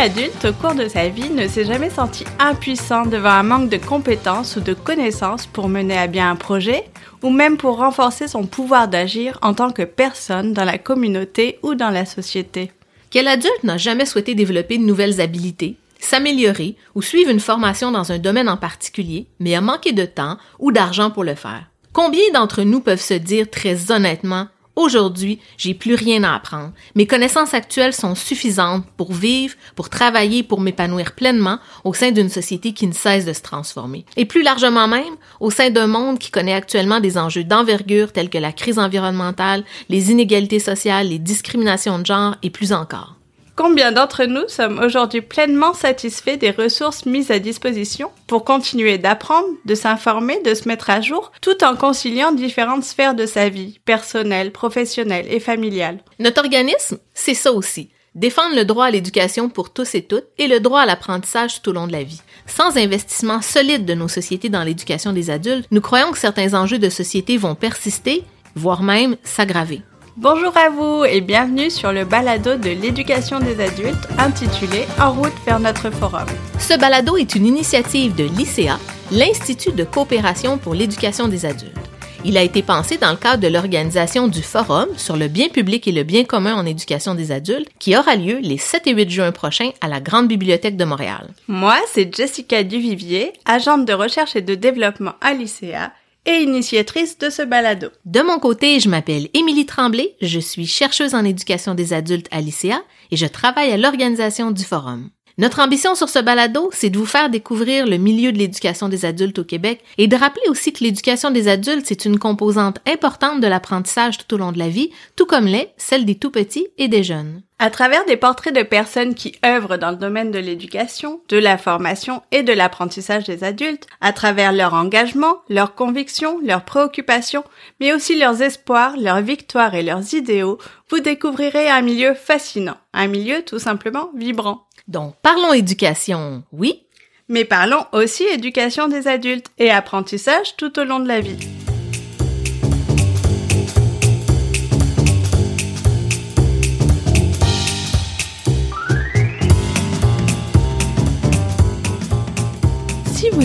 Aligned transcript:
Adulte 0.00 0.46
au 0.46 0.54
cours 0.54 0.74
de 0.74 0.88
sa 0.88 1.10
vie 1.10 1.28
ne 1.28 1.46
s'est 1.46 1.66
jamais 1.66 1.90
senti 1.90 2.24
impuissant 2.38 3.04
devant 3.04 3.28
un 3.28 3.42
manque 3.42 3.68
de 3.68 3.76
compétences 3.76 4.56
ou 4.56 4.60
de 4.60 4.72
connaissances 4.72 5.44
pour 5.44 5.68
mener 5.68 5.98
à 5.98 6.06
bien 6.06 6.30
un 6.30 6.36
projet, 6.36 6.86
ou 7.22 7.28
même 7.28 7.58
pour 7.58 7.76
renforcer 7.76 8.26
son 8.26 8.46
pouvoir 8.46 8.88
d'agir 8.88 9.38
en 9.42 9.52
tant 9.52 9.72
que 9.72 9.82
personne 9.82 10.54
dans 10.54 10.64
la 10.64 10.78
communauté 10.78 11.58
ou 11.62 11.74
dans 11.74 11.90
la 11.90 12.06
société 12.06 12.72
Quel 13.10 13.28
adulte 13.28 13.62
n'a 13.62 13.76
jamais 13.76 14.06
souhaité 14.06 14.34
développer 14.34 14.78
de 14.78 14.84
nouvelles 14.84 15.20
habilités, 15.20 15.76
s'améliorer 15.98 16.76
ou 16.94 17.02
suivre 17.02 17.30
une 17.30 17.38
formation 17.38 17.92
dans 17.92 18.10
un 18.10 18.18
domaine 18.18 18.48
en 18.48 18.56
particulier, 18.56 19.26
mais 19.38 19.54
a 19.54 19.60
manqué 19.60 19.92
de 19.92 20.06
temps 20.06 20.38
ou 20.58 20.72
d'argent 20.72 21.10
pour 21.10 21.24
le 21.24 21.34
faire? 21.34 21.66
Combien 21.92 22.22
d'entre 22.32 22.62
nous 22.62 22.80
peuvent 22.80 23.02
se 23.02 23.12
dire 23.12 23.50
très 23.50 23.92
honnêtement 23.92 24.46
Aujourd'hui, 24.80 25.40
j'ai 25.58 25.74
plus 25.74 25.94
rien 25.94 26.24
à 26.24 26.34
apprendre. 26.34 26.72
Mes 26.94 27.06
connaissances 27.06 27.52
actuelles 27.52 27.92
sont 27.92 28.14
suffisantes 28.14 28.86
pour 28.96 29.12
vivre, 29.12 29.54
pour 29.76 29.90
travailler, 29.90 30.42
pour 30.42 30.58
m'épanouir 30.58 31.12
pleinement 31.12 31.58
au 31.84 31.92
sein 31.92 32.12
d'une 32.12 32.30
société 32.30 32.72
qui 32.72 32.86
ne 32.86 32.94
cesse 32.94 33.26
de 33.26 33.34
se 33.34 33.42
transformer. 33.42 34.06
Et 34.16 34.24
plus 34.24 34.42
largement 34.42 34.88
même, 34.88 35.16
au 35.38 35.50
sein 35.50 35.68
d'un 35.68 35.86
monde 35.86 36.18
qui 36.18 36.30
connaît 36.30 36.54
actuellement 36.54 36.98
des 36.98 37.18
enjeux 37.18 37.44
d'envergure 37.44 38.10
tels 38.10 38.30
que 38.30 38.38
la 38.38 38.52
crise 38.52 38.78
environnementale, 38.78 39.64
les 39.90 40.10
inégalités 40.10 40.60
sociales, 40.60 41.08
les 41.08 41.18
discriminations 41.18 41.98
de 41.98 42.06
genre 42.06 42.36
et 42.42 42.48
plus 42.48 42.72
encore. 42.72 43.19
Combien 43.62 43.92
d'entre 43.92 44.24
nous 44.24 44.48
sommes 44.48 44.78
aujourd'hui 44.78 45.20
pleinement 45.20 45.74
satisfaits 45.74 46.38
des 46.38 46.50
ressources 46.50 47.04
mises 47.04 47.30
à 47.30 47.38
disposition 47.38 48.10
pour 48.26 48.42
continuer 48.42 48.96
d'apprendre, 48.96 49.48
de 49.66 49.74
s'informer, 49.74 50.40
de 50.42 50.54
se 50.54 50.66
mettre 50.66 50.88
à 50.88 51.02
jour, 51.02 51.30
tout 51.42 51.62
en 51.62 51.76
conciliant 51.76 52.32
différentes 52.32 52.84
sphères 52.84 53.14
de 53.14 53.26
sa 53.26 53.50
vie, 53.50 53.78
personnelle, 53.84 54.50
professionnelle 54.50 55.26
et 55.28 55.40
familiale? 55.40 55.98
Notre 56.18 56.40
organisme, 56.40 56.96
c'est 57.12 57.34
ça 57.34 57.52
aussi. 57.52 57.90
Défendre 58.14 58.56
le 58.56 58.64
droit 58.64 58.86
à 58.86 58.90
l'éducation 58.90 59.50
pour 59.50 59.74
tous 59.74 59.94
et 59.94 60.04
toutes 60.04 60.28
et 60.38 60.48
le 60.48 60.60
droit 60.60 60.80
à 60.80 60.86
l'apprentissage 60.86 61.60
tout 61.60 61.68
au 61.68 61.74
long 61.74 61.86
de 61.86 61.92
la 61.92 62.02
vie. 62.02 62.22
Sans 62.46 62.78
investissement 62.78 63.42
solide 63.42 63.84
de 63.84 63.92
nos 63.92 64.08
sociétés 64.08 64.48
dans 64.48 64.64
l'éducation 64.64 65.12
des 65.12 65.28
adultes, 65.28 65.68
nous 65.70 65.82
croyons 65.82 66.12
que 66.12 66.18
certains 66.18 66.54
enjeux 66.54 66.78
de 66.78 66.88
société 66.88 67.36
vont 67.36 67.54
persister, 67.54 68.24
voire 68.54 68.82
même 68.82 69.16
s'aggraver. 69.22 69.82
Bonjour 70.16 70.56
à 70.56 70.70
vous 70.70 71.04
et 71.04 71.20
bienvenue 71.20 71.70
sur 71.70 71.92
le 71.92 72.04
balado 72.04 72.56
de 72.56 72.70
l'éducation 72.70 73.38
des 73.38 73.62
adultes 73.62 74.08
intitulé 74.18 74.84
En 74.98 75.12
route 75.12 75.32
vers 75.46 75.60
notre 75.60 75.90
forum. 75.90 76.26
Ce 76.58 76.76
balado 76.76 77.16
est 77.16 77.36
une 77.36 77.46
initiative 77.46 78.16
de 78.16 78.24
l'ICA, 78.24 78.78
l'Institut 79.12 79.72
de 79.72 79.84
coopération 79.84 80.58
pour 80.58 80.74
l'éducation 80.74 81.28
des 81.28 81.46
adultes. 81.46 81.76
Il 82.24 82.36
a 82.36 82.42
été 82.42 82.62
pensé 82.62 82.98
dans 82.98 83.12
le 83.12 83.16
cadre 83.16 83.42
de 83.42 83.48
l'organisation 83.48 84.28
du 84.28 84.42
Forum 84.42 84.88
sur 84.96 85.16
le 85.16 85.28
bien 85.28 85.48
public 85.48 85.88
et 85.88 85.92
le 85.92 86.02
bien 86.02 86.24
commun 86.24 86.54
en 86.54 86.66
éducation 86.66 87.14
des 87.14 87.32
adultes 87.32 87.70
qui 87.78 87.96
aura 87.96 88.14
lieu 88.16 88.40
les 88.42 88.58
7 88.58 88.88
et 88.88 88.92
8 88.92 89.10
juin 89.10 89.32
prochains 89.32 89.70
à 89.80 89.88
la 89.88 90.00
Grande 90.00 90.28
Bibliothèque 90.28 90.76
de 90.76 90.84
Montréal. 90.84 91.30
Moi, 91.48 91.78
c'est 91.90 92.14
Jessica 92.14 92.62
Duvivier, 92.62 93.32
agente 93.46 93.86
de 93.86 93.94
recherche 93.94 94.36
et 94.36 94.42
de 94.42 94.54
développement 94.54 95.14
à 95.22 95.32
l'ICA 95.32 95.92
et 96.26 96.42
initiatrice 96.42 97.18
de 97.18 97.30
ce 97.30 97.42
balado. 97.42 97.88
De 98.04 98.20
mon 98.20 98.38
côté, 98.38 98.80
je 98.80 98.88
m'appelle 98.88 99.28
Émilie 99.34 99.66
Tremblay, 99.66 100.16
je 100.20 100.40
suis 100.40 100.66
chercheuse 100.66 101.14
en 101.14 101.24
éducation 101.24 101.74
des 101.74 101.92
adultes 101.92 102.28
à 102.30 102.40
l'ICA 102.40 102.82
et 103.10 103.16
je 103.16 103.26
travaille 103.26 103.70
à 103.70 103.76
l'organisation 103.76 104.50
du 104.50 104.64
forum. 104.64 105.10
Notre 105.38 105.60
ambition 105.60 105.94
sur 105.94 106.08
ce 106.08 106.18
balado, 106.18 106.70
c'est 106.72 106.90
de 106.90 106.98
vous 106.98 107.06
faire 107.06 107.30
découvrir 107.30 107.86
le 107.86 107.96
milieu 107.96 108.32
de 108.32 108.38
l'éducation 108.38 108.88
des 108.88 109.04
adultes 109.04 109.38
au 109.38 109.44
Québec 109.44 109.82
et 109.96 110.06
de 110.06 110.16
rappeler 110.16 110.48
aussi 110.48 110.72
que 110.72 110.84
l'éducation 110.84 111.30
des 111.30 111.48
adultes, 111.48 111.86
c'est 111.86 112.04
une 112.04 112.18
composante 112.18 112.78
importante 112.86 113.40
de 113.40 113.46
l'apprentissage 113.46 114.18
tout 114.18 114.34
au 114.34 114.38
long 114.38 114.52
de 114.52 114.58
la 114.58 114.68
vie, 114.68 114.90
tout 115.16 115.26
comme 115.26 115.46
l'est 115.46 115.72
celle 115.76 116.04
des 116.04 116.16
tout-petits 116.16 116.68
et 116.78 116.88
des 116.88 117.02
jeunes. 117.02 117.42
À 117.62 117.68
travers 117.68 118.06
des 118.06 118.16
portraits 118.16 118.54
de 118.54 118.62
personnes 118.62 119.14
qui 119.14 119.34
œuvrent 119.44 119.76
dans 119.76 119.90
le 119.90 119.96
domaine 119.96 120.30
de 120.30 120.38
l'éducation, 120.38 121.20
de 121.28 121.36
la 121.36 121.58
formation 121.58 122.22
et 122.32 122.42
de 122.42 122.54
l'apprentissage 122.54 123.24
des 123.24 123.44
adultes, 123.44 123.86
à 124.00 124.14
travers 124.14 124.52
leur 124.52 124.72
engagement, 124.72 125.42
leurs 125.50 125.74
convictions, 125.74 126.40
leurs 126.42 126.64
préoccupations, 126.64 127.44
mais 127.78 127.92
aussi 127.92 128.18
leurs 128.18 128.40
espoirs, 128.40 128.96
leurs 128.96 129.20
victoires 129.20 129.74
et 129.74 129.82
leurs 129.82 130.14
idéaux, 130.14 130.56
vous 130.88 131.00
découvrirez 131.00 131.68
un 131.68 131.82
milieu 131.82 132.14
fascinant, 132.14 132.78
un 132.94 133.08
milieu 133.08 133.42
tout 133.42 133.58
simplement 133.58 134.10
vibrant. 134.16 134.66
Donc, 134.90 135.14
parlons 135.22 135.52
éducation, 135.52 136.42
oui? 136.52 136.82
Mais 137.28 137.44
parlons 137.44 137.86
aussi 137.92 138.24
éducation 138.24 138.88
des 138.88 139.06
adultes 139.06 139.46
et 139.56 139.70
apprentissage 139.70 140.56
tout 140.56 140.80
au 140.80 140.84
long 140.84 140.98
de 140.98 141.06
la 141.06 141.20
vie. 141.20 141.38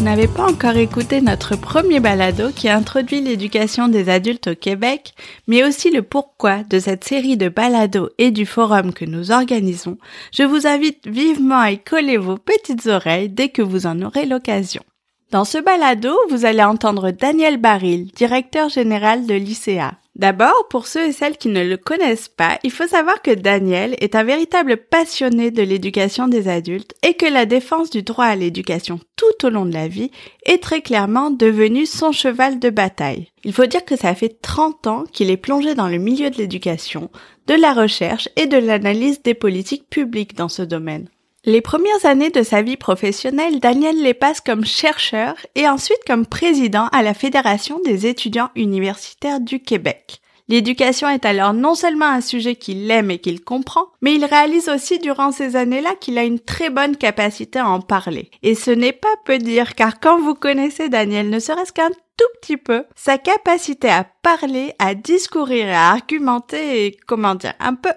N'avez 0.06 0.28
pas 0.28 0.48
encore 0.48 0.78
écouté 0.78 1.20
notre 1.20 1.56
premier 1.56 2.00
balado 2.00 2.52
qui 2.56 2.70
introduit 2.70 3.22
l'éducation 3.22 3.88
des 3.88 4.08
adultes 4.08 4.50
au 4.50 4.56
Québec, 4.56 5.16
mais 5.48 5.64
aussi 5.64 5.90
le 5.90 6.04
pourquoi 6.04 6.62
de 6.62 6.78
cette 6.78 7.04
série 7.04 7.38
de 7.38 7.50
balados 7.50 8.12
et 8.20 8.30
du 8.30 8.46
forum 8.46 8.94
que 8.94 9.04
nous 9.04 9.32
organisons, 9.32 9.98
je 10.32 10.44
vous 10.44 10.68
invite 10.68 11.08
vivement 11.08 11.58
à 11.58 11.72
y 11.72 11.80
coller 11.80 12.18
vos 12.18 12.38
petites 12.38 12.86
oreilles 12.86 13.30
dès 13.30 13.50
que 13.50 13.64
vous 13.64 13.88
en 13.88 14.00
aurez 14.04 14.28
l'occasion. 14.28 14.84
Dans 15.32 15.44
ce 15.44 15.58
balado, 15.58 16.16
vous 16.30 16.46
allez 16.46 16.64
entendre 16.64 17.10
Daniel 17.10 17.58
Baril, 17.58 18.12
directeur 18.12 18.70
général 18.70 19.26
de 19.26 19.34
l'ICA. 19.34 19.94
D'abord, 20.16 20.68
pour 20.70 20.88
ceux 20.88 21.08
et 21.08 21.12
celles 21.12 21.38
qui 21.38 21.50
ne 21.50 21.62
le 21.62 21.76
connaissent 21.76 22.30
pas, 22.30 22.58
il 22.64 22.72
faut 22.72 22.88
savoir 22.88 23.22
que 23.22 23.32
Daniel 23.32 23.98
est 24.00 24.16
un 24.16 24.24
véritable 24.24 24.78
passionné 24.78 25.52
de 25.52 25.62
l'éducation 25.62 26.30
des 26.30 26.48
adultes 26.48 26.94
et 27.04 27.16
que 27.16 27.26
la 27.26 27.46
défense 27.46 27.90
du 27.90 28.02
droit 28.02 28.24
à 28.24 28.36
l'éducation 28.36 29.02
tout 29.18 29.46
au 29.46 29.50
long 29.50 29.66
de 29.66 29.74
la 29.74 29.90
vie 29.90 30.12
est 30.46 30.64
très 30.64 30.82
clairement 30.82 31.32
devenue 31.32 31.86
son 31.86 32.14
cheval 32.14 32.60
de 32.60 32.70
bataille. 32.70 33.28
Il 33.44 33.52
faut 33.52 33.66
dire 33.66 33.84
que 33.84 33.98
ça 33.98 34.16
fait 34.16 34.42
30 34.42 34.88
ans 34.88 35.04
qu'il 35.12 35.30
est 35.30 35.38
plongé 35.38 35.76
dans 35.76 35.90
le 35.90 35.98
milieu 35.98 36.30
de 36.30 36.38
l'éducation, 36.38 37.10
de 37.48 37.54
la 37.54 37.74
recherche 37.74 38.30
et 38.38 38.46
de 38.46 38.58
l'analyse 38.58 39.22
des 39.22 39.34
politiques 39.34 39.90
publiques 39.90 40.36
dans 40.36 40.50
ce 40.50 40.62
domaine. 40.62 41.10
Les 41.48 41.62
premières 41.62 42.08
années 42.08 42.32
de 42.32 42.42
sa 42.42 42.64
vie 42.64 42.76
professionnelle, 42.76 43.60
Daniel 43.60 44.02
les 44.02 44.16
passe 44.16 44.42
comme 44.42 44.66
chercheur 44.66 45.36
et 45.54 45.70
ensuite 45.70 46.00
comme 46.08 46.26
président 46.26 46.88
à 46.92 47.04
la 47.04 47.14
Fédération 47.14 47.80
des 47.86 48.08
étudiants 48.08 48.50
universitaires 48.56 49.40
du 49.40 49.60
Québec. 49.60 50.22
L'éducation 50.48 51.08
est 51.08 51.24
alors 51.24 51.54
non 51.54 51.76
seulement 51.76 52.08
un 52.08 52.22
sujet 52.22 52.56
qu'il 52.56 52.90
aime 52.90 53.12
et 53.12 53.20
qu'il 53.20 53.44
comprend, 53.44 53.86
mais 54.02 54.16
il 54.16 54.26
réalise 54.26 54.70
aussi 54.70 54.98
durant 54.98 55.32
ces 55.32 55.56
années-là 55.56 55.94
qu'il 56.00 56.18
a 56.18 56.24
une 56.24 56.40
très 56.40 56.72
bonne 56.72 56.98
capacité 56.98 57.60
à 57.60 57.70
en 57.70 57.80
parler. 57.80 58.32
Et 58.42 58.56
ce 58.56 58.72
n'est 58.72 58.92
pas 58.92 59.16
peu 59.24 59.38
dire 59.38 59.76
car 59.76 60.00
quand 60.00 60.20
vous 60.20 60.34
connaissez 60.34 60.90
Daniel, 60.90 61.30
ne 61.30 61.38
serait-ce 61.38 61.74
qu'un 61.74 61.90
tout 61.90 62.26
petit 62.42 62.58
peu, 62.58 62.86
sa 62.96 63.20
capacité 63.20 63.90
à 63.90 64.04
parler, 64.24 64.74
à 64.80 64.96
discourir 64.96 65.68
et 65.68 65.74
à 65.74 65.92
argumenter 65.92 66.88
est, 66.88 66.98
comment 67.06 67.36
dire, 67.36 67.54
un 67.60 67.76
peu 67.76 67.92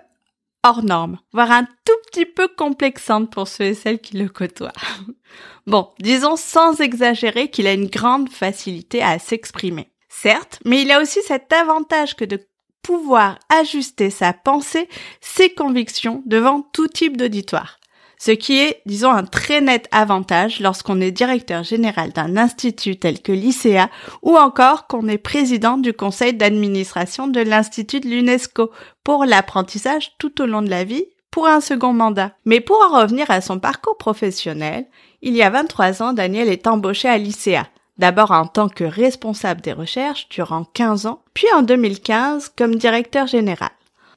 hors 0.65 0.83
norme, 0.83 1.19
voire 1.33 1.51
un 1.51 1.65
tout 1.65 1.97
petit 2.11 2.27
peu 2.27 2.49
complexante 2.49 3.31
pour 3.31 3.49
ceux 3.49 3.65
et 3.65 3.75
celles 3.75 4.01
qui 4.01 4.17
le 4.17 4.29
côtoient. 4.29 4.73
bon, 5.67 5.91
disons 6.01 6.37
sans 6.37 6.81
exagérer 6.81 7.51
qu'il 7.51 7.67
a 7.67 7.73
une 7.73 7.89
grande 7.89 8.31
facilité 8.31 9.03
à 9.03 9.19
s'exprimer. 9.19 9.91
Certes, 10.09 10.59
mais 10.65 10.83
il 10.83 10.91
a 10.91 11.01
aussi 11.01 11.21
cet 11.23 11.53
avantage 11.53 12.17
que 12.17 12.25
de 12.25 12.41
pouvoir 12.83 13.39
ajuster 13.49 14.11
sa 14.11 14.33
pensée, 14.33 14.89
ses 15.21 15.51
convictions 15.51 16.23
devant 16.27 16.63
tout 16.63 16.89
type 16.89 17.17
d'auditoire 17.17 17.79
ce 18.19 18.33
qui 18.33 18.59
est, 18.59 18.83
disons, 18.85 19.11
un 19.11 19.25
très 19.25 19.61
net 19.61 19.89
avantage 19.93 20.61
lorsqu'on 20.61 21.01
est 21.01 21.13
directeur 21.13 21.63
général 21.63 22.13
d'un 22.13 22.37
institut 22.37 22.97
tel 22.97 23.23
que 23.23 23.33
l'ICA 23.33 23.91
ou 24.23 24.37
encore 24.37 24.87
qu'on 24.87 25.07
est 25.09 25.19
président 25.19 25.79
du 25.79 25.93
conseil 25.93 26.35
d'administration 26.35 27.29
de 27.29 27.41
l'Institut 27.41 28.01
de 28.01 28.09
l'UNESCO 28.09 28.71
pour 29.05 29.25
l'apprentissage 29.25 30.13
tout 30.19 30.43
au 30.43 30.47
long 30.47 30.63
de 30.63 30.71
la 30.71 30.85
vie 30.85 31.05
pour 31.31 31.47
un 31.47 31.61
second 31.61 31.93
mandat. 31.93 32.33
Mais 32.45 32.61
pour 32.61 32.79
en 32.83 33.01
revenir 33.01 33.31
à 33.31 33.41
son 33.41 33.61
parcours 33.61 33.97
professionnel, 33.97 34.87
il 35.23 35.35
y 35.35 35.43
a 35.43 35.51
23 35.51 36.03
ans, 36.03 36.13
Daniel 36.13 36.49
est 36.49 36.67
embauché 36.67 37.09
à 37.09 37.19
l'ICA. 37.19 37.69
D'abord 37.99 38.31
en 38.31 38.47
tant 38.47 38.69
que 38.69 38.85
responsable 38.85 39.61
des 39.61 39.73
recherches 39.73 40.29
durant 40.29 40.65
15 40.65 41.07
ans, 41.07 41.23
puis 41.35 41.47
en 41.55 41.63
2015 41.63 42.53
comme 42.57 42.77
directeur 42.77 43.27
général. 43.27 43.71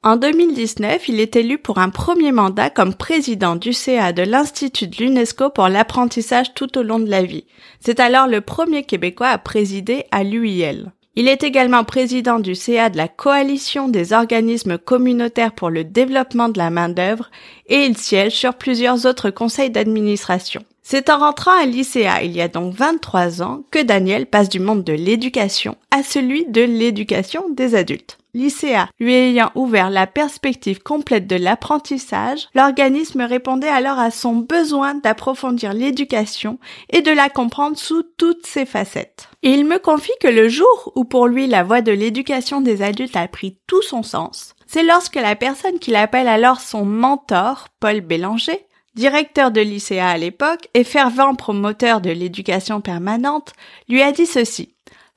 En 0.04 0.16
2019, 0.16 1.10
il 1.10 1.20
est 1.20 1.36
élu 1.36 1.60
pour 1.60 1.78
un 1.78 1.90
premier 1.90 2.32
mandat 2.32 2.72
comme 2.72 2.96
président 2.96 3.56
du 3.56 3.72
CA 3.72 4.14
de 4.14 4.24
l'Institut 4.24 4.88
de 4.88 4.98
l'UNESCO 4.98 5.52
pour 5.52 5.68
l'apprentissage 5.68 6.56
tout 6.56 6.76
au 6.80 6.82
long 6.82 6.98
de 6.98 7.10
la 7.10 7.22
vie. 7.22 7.46
C'est 7.80 8.00
alors 8.00 8.26
le 8.26 8.42
premier 8.42 8.82
Québécois 8.82 9.28
à 9.28 9.38
présider 9.38 10.06
à 10.10 10.24
l'UIL. 10.24 10.92
Il 11.16 11.28
est 11.28 11.44
également 11.44 11.84
président 11.84 12.40
du 12.40 12.56
CA 12.56 12.90
de 12.90 12.98
la 12.98 13.08
Coalition 13.08 13.90
des 13.90 14.12
organismes 14.12 14.80
communautaires 14.80 15.54
pour 15.54 15.70
le 15.70 15.84
développement 15.84 16.50
de 16.50 16.58
la 16.58 16.72
main-d'œuvre 16.72 17.30
et 17.68 17.86
il 17.86 17.96
siège 17.96 18.34
sur 18.34 18.56
plusieurs 18.56 19.06
autres 19.06 19.30
conseils 19.30 19.70
d'administration. 19.70 20.64
C'est 20.82 21.12
en 21.12 21.20
rentrant 21.20 21.56
à 21.62 21.68
l'ICA 21.68 22.24
il 22.24 22.32
y 22.32 22.42
a 22.42 22.48
donc 22.48 22.74
23 22.74 23.44
ans 23.44 23.62
que 23.70 23.84
Daniel 23.84 24.26
passe 24.26 24.50
du 24.50 24.60
monde 24.60 24.84
de 24.84 24.94
l'éducation 24.94 25.76
à 25.92 26.02
celui 26.02 26.48
de 26.48 26.64
l'éducation 26.64 27.52
des 27.52 27.76
adultes. 27.76 28.18
Lycéa 28.34 28.90
lui 29.00 29.14
ayant 29.14 29.52
ouvert 29.56 29.90
la 29.90 30.08
perspective 30.08 30.82
complète 30.82 31.28
de 31.28 31.36
l'apprentissage, 31.36 32.48
l'organisme 32.54 33.22
répondait 33.22 33.68
alors 33.68 34.00
à 34.00 34.12
son 34.12 34.36
besoin 34.36 34.96
d'approfondir 34.96 35.74
l'éducation 35.74 36.60
et 36.90 37.02
de 37.02 37.12
la 37.12 37.30
comprendre 37.30 37.78
sous 37.78 38.04
toutes 38.18 38.46
ses 38.46 38.66
facettes. 38.66 39.30
Et 39.44 39.52
il 39.52 39.66
me 39.66 39.80
confie 39.80 40.12
que 40.22 40.28
le 40.28 40.50
jour 40.50 40.92
où 40.96 41.04
pour 41.04 41.28
lui 41.28 41.48
la 41.48 41.64
voie 41.64 41.82
de 41.82 41.92
l'éducation 41.92 42.62
des 42.62 42.82
adultes 42.82 43.16
a 43.16 43.28
pris 43.28 43.58
tout 43.68 43.82
son 43.82 44.04
sens, 44.04 44.56
c'est 44.68 44.84
lorsque 44.84 45.16
la 45.16 45.36
personne 45.36 45.80
qu'il 45.80 45.96
appelle 45.96 46.30
alors 46.30 46.62
son 46.62 46.86
mentor, 46.86 47.68
Paul 47.82 48.00
Bélanger, 48.02 48.66
directeur 48.96 49.52
de 49.52 49.62
lycéa 49.62 50.10
à 50.10 50.18
l'époque 50.18 50.68
et 50.74 50.84
fervent 50.84 51.36
promoteur 51.36 52.02
de 52.02 52.10
l'éducation 52.10 52.82
permanente, 52.82 53.54
lui 53.90 54.02
a 54.02 54.12
dit 54.12 54.26
ceci. 54.26 54.71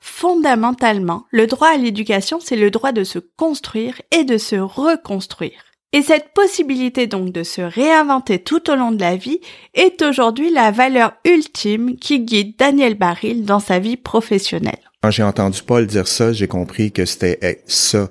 Fondamentalement, 0.07 1.25
le 1.31 1.47
droit 1.47 1.69
à 1.69 1.77
l'éducation, 1.77 2.39
c'est 2.39 2.55
le 2.55 2.69
droit 2.69 2.91
de 2.91 3.03
se 3.03 3.17
construire 3.17 3.99
et 4.11 4.23
de 4.23 4.37
se 4.37 4.55
reconstruire. 4.55 5.65
Et 5.93 6.03
cette 6.03 6.31
possibilité 6.33 7.07
donc 7.07 7.33
de 7.33 7.41
se 7.41 7.61
réinventer 7.61 8.37
tout 8.37 8.69
au 8.69 8.75
long 8.75 8.91
de 8.91 9.01
la 9.01 9.15
vie 9.15 9.39
est 9.73 10.03
aujourd'hui 10.03 10.51
la 10.51 10.69
valeur 10.69 11.13
ultime 11.25 11.97
qui 11.97 12.19
guide 12.19 12.55
Daniel 12.55 12.93
Baril 12.93 13.45
dans 13.45 13.59
sa 13.59 13.79
vie 13.79 13.97
professionnelle. 13.97 14.79
Quand 15.01 15.09
j'ai 15.09 15.23
entendu 15.23 15.63
Paul 15.63 15.87
dire 15.87 16.07
ça, 16.07 16.33
j'ai 16.33 16.47
compris 16.47 16.91
que 16.91 17.05
c'était 17.05 17.63
ça 17.65 18.09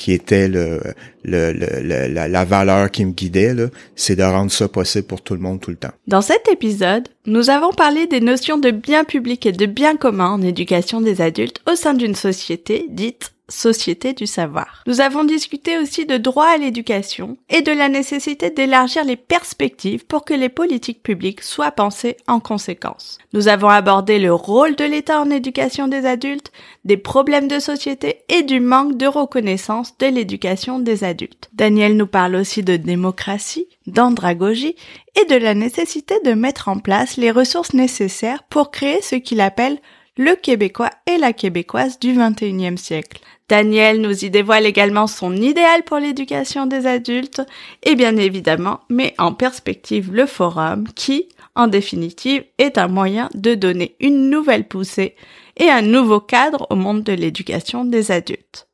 qui 0.00 0.12
était 0.12 0.48
le, 0.48 0.80
le, 1.24 1.52
la, 1.52 2.26
la, 2.26 2.44
valeur 2.46 2.90
qui 2.90 3.04
me 3.04 3.12
guidait, 3.12 3.54
c'est 3.94 4.16
de 4.16 4.22
rendre 4.22 4.50
ça 4.50 4.66
possible 4.66 5.06
pour 5.06 5.20
tout 5.20 5.34
le 5.34 5.40
monde 5.40 5.60
tout 5.60 5.70
le 5.70 5.76
temps. 5.76 5.92
Dans 6.06 6.22
cet 6.22 6.48
épisode, 6.48 7.06
nous 7.26 7.50
avons 7.50 7.70
parlé 7.72 8.06
des 8.06 8.20
notions 8.20 8.56
de 8.56 8.70
bien 8.70 9.04
public 9.04 9.44
et 9.44 9.52
de 9.52 9.66
bien 9.66 9.96
commun 9.96 10.30
en 10.30 10.40
éducation 10.40 11.02
des 11.02 11.20
adultes 11.20 11.60
au 11.70 11.74
sein 11.74 11.92
d'une 11.92 12.14
société 12.14 12.86
dite 12.88 13.32
société 13.50 14.12
du 14.12 14.26
savoir. 14.26 14.82
Nous 14.86 15.00
avons 15.00 15.24
discuté 15.24 15.78
aussi 15.78 16.06
de 16.06 16.16
droit 16.16 16.46
à 16.46 16.56
l'éducation 16.56 17.36
et 17.48 17.62
de 17.62 17.72
la 17.72 17.88
nécessité 17.88 18.50
d'élargir 18.50 19.04
les 19.04 19.16
perspectives 19.16 20.06
pour 20.06 20.24
que 20.24 20.34
les 20.34 20.48
politiques 20.48 21.02
publiques 21.02 21.42
soient 21.42 21.72
pensées 21.72 22.16
en 22.26 22.40
conséquence. 22.40 23.18
Nous 23.32 23.48
avons 23.48 23.68
abordé 23.68 24.18
le 24.18 24.32
rôle 24.32 24.76
de 24.76 24.84
l'État 24.84 25.20
en 25.20 25.30
éducation 25.30 25.88
des 25.88 26.06
adultes, 26.06 26.52
des 26.84 26.96
problèmes 26.96 27.48
de 27.48 27.58
société 27.58 28.22
et 28.28 28.42
du 28.42 28.60
manque 28.60 28.96
de 28.96 29.06
reconnaissance 29.06 29.96
de 29.98 30.06
l'éducation 30.06 30.78
des 30.78 31.04
adultes. 31.04 31.50
Daniel 31.52 31.96
nous 31.96 32.06
parle 32.06 32.36
aussi 32.36 32.62
de 32.62 32.76
démocratie, 32.76 33.66
d'andragogie 33.86 34.76
et 35.20 35.24
de 35.26 35.36
la 35.36 35.54
nécessité 35.54 36.14
de 36.24 36.32
mettre 36.32 36.68
en 36.68 36.78
place 36.78 37.16
les 37.16 37.30
ressources 37.30 37.74
nécessaires 37.74 38.42
pour 38.44 38.70
créer 38.70 39.02
ce 39.02 39.16
qu'il 39.16 39.40
appelle 39.40 39.78
le 40.16 40.34
Québécois 40.34 40.90
et 41.06 41.18
la 41.18 41.32
Québécoise 41.32 41.98
du 41.98 42.12
XXIe 42.12 42.76
siècle. 42.76 43.20
Daniel 43.50 44.00
nous 44.00 44.24
y 44.24 44.30
dévoile 44.30 44.64
également 44.64 45.08
son 45.08 45.34
idéal 45.34 45.82
pour 45.82 45.98
l'éducation 45.98 46.66
des 46.66 46.86
adultes 46.86 47.42
et 47.82 47.96
bien 47.96 48.16
évidemment 48.16 48.78
met 48.88 49.12
en 49.18 49.34
perspective 49.34 50.14
le 50.14 50.24
forum 50.26 50.86
qui, 50.94 51.28
en 51.56 51.66
définitive, 51.66 52.44
est 52.58 52.78
un 52.78 52.86
moyen 52.86 53.28
de 53.34 53.56
donner 53.56 53.96
une 53.98 54.30
nouvelle 54.30 54.68
poussée 54.68 55.16
et 55.56 55.68
un 55.68 55.82
nouveau 55.82 56.20
cadre 56.20 56.68
au 56.70 56.76
monde 56.76 57.02
de 57.02 57.12
l'éducation 57.12 57.84
des 57.84 58.12
adultes. 58.12 58.68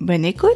Bonne 0.00 0.24
écoute 0.24 0.50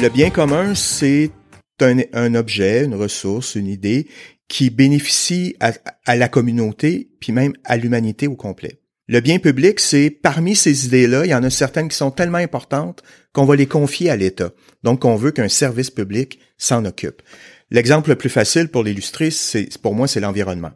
Le 0.00 0.08
bien 0.08 0.30
commun, 0.30 0.74
c'est 0.74 1.30
un, 1.82 2.34
objet, 2.34 2.84
une 2.84 2.94
ressource, 2.94 3.54
une 3.54 3.66
idée 3.66 4.06
qui 4.48 4.70
bénéficie 4.70 5.56
à, 5.60 6.16
la 6.16 6.28
communauté, 6.28 7.10
puis 7.20 7.32
même 7.32 7.52
à 7.64 7.76
l'humanité 7.76 8.26
au 8.26 8.36
complet. 8.36 8.80
Le 9.06 9.20
bien 9.20 9.38
public, 9.38 9.80
c'est 9.80 10.10
parmi 10.10 10.54
ces 10.54 10.86
idées-là, 10.86 11.24
il 11.24 11.30
y 11.30 11.34
en 11.34 11.42
a 11.42 11.50
certaines 11.50 11.88
qui 11.88 11.96
sont 11.96 12.10
tellement 12.10 12.38
importantes 12.38 13.02
qu'on 13.32 13.44
va 13.44 13.56
les 13.56 13.66
confier 13.66 14.10
à 14.10 14.16
l'État. 14.16 14.50
Donc, 14.82 15.04
on 15.04 15.16
veut 15.16 15.30
qu'un 15.30 15.48
service 15.48 15.90
public 15.90 16.38
s'en 16.58 16.84
occupe. 16.84 17.22
L'exemple 17.70 18.10
le 18.10 18.16
plus 18.16 18.28
facile 18.30 18.68
pour 18.68 18.82
l'illustrer, 18.82 19.30
c'est 19.30 19.68
pour 19.78 19.94
moi, 19.94 20.08
c'est 20.08 20.20
l'environnement. 20.20 20.72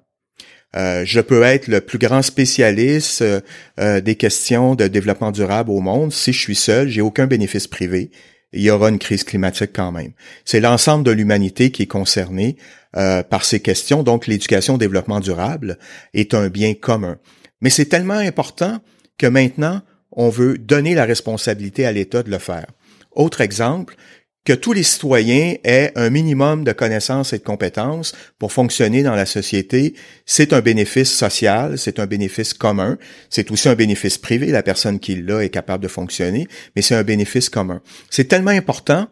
Euh, 0.75 1.05
je 1.05 1.20
peux 1.20 1.43
être 1.43 1.69
le 1.69 1.82
plus 1.82 1.98
grand 1.98 2.22
spécialiste 2.22 3.20
euh, 3.20 3.40
euh, 3.78 4.00
des 4.00 4.14
questions 4.14 4.75
de 4.75 4.88
développement 4.88 5.31
durable 5.31 5.70
au 5.70 5.81
monde. 5.81 6.12
Si 6.12 6.32
je 6.32 6.40
suis 6.40 6.55
seul, 6.55 6.88
j'ai 6.88 7.02
aucun 7.02 7.26
bénéfice 7.26 7.66
privé 7.66 8.10
il 8.52 8.62
y 8.62 8.70
aura 8.70 8.88
une 8.88 8.99
crise 8.99 9.25
climatique 9.25 9.70
quand 9.72 9.93
même. 9.93 10.12
C'est 10.44 10.60
l'ensemble 10.60 11.04
de 11.04 11.10
l'humanité 11.10 11.70
qui 11.70 11.82
est 11.82 11.87
concerné 11.87 12.56
euh, 12.96 13.22
par 13.22 13.44
ces 13.44 13.60
questions. 13.60 14.02
Donc, 14.02 14.26
l'éducation 14.26 14.75
au 14.75 14.78
développement 14.78 15.20
durable 15.20 15.78
est 16.14 16.34
un 16.34 16.49
bien 16.49 16.75
commun. 16.75 17.19
Mais 17.60 17.70
c'est 17.70 17.87
tellement 17.87 18.14
important 18.14 18.81
que 19.19 19.26
maintenant, 19.26 19.81
on 20.10 20.28
veut 20.28 20.58
donner 20.58 20.94
la 20.94 21.04
responsabilité 21.04 21.87
à 21.87 21.93
l'État 21.93 22.22
de 22.22 22.31
le 22.31 22.38
faire. 22.38 22.66
Autre 23.12 23.40
exemple, 23.40 23.96
que 24.44 24.52
tous 24.52 24.72
les 24.72 24.82
citoyens 24.82 25.54
aient 25.62 25.92
un 25.94 26.10
minimum 26.10 26.64
de 26.64 26.72
connaissances 26.72 27.32
et 27.32 27.38
de 27.38 27.44
compétences 27.44 28.12
pour 28.38 28.52
fonctionner 28.52 29.02
dans 29.02 29.14
la 29.14 29.26
société, 29.26 29.94
c'est 30.26 30.52
un 30.52 30.60
bénéfice 30.60 31.12
social, 31.12 31.78
c'est 31.78 32.00
un 32.00 32.06
bénéfice 32.06 32.52
commun, 32.52 32.98
c'est 33.30 33.50
aussi 33.50 33.68
un 33.68 33.74
bénéfice 33.74 34.18
privé, 34.18 34.48
la 34.48 34.62
personne 34.62 34.98
qui 34.98 35.14
l'a 35.14 35.44
est 35.44 35.50
capable 35.50 35.82
de 35.82 35.88
fonctionner, 35.88 36.48
mais 36.74 36.82
c'est 36.82 36.96
un 36.96 37.04
bénéfice 37.04 37.48
commun. 37.48 37.80
C'est 38.10 38.26
tellement 38.26 38.50
important 38.50 39.06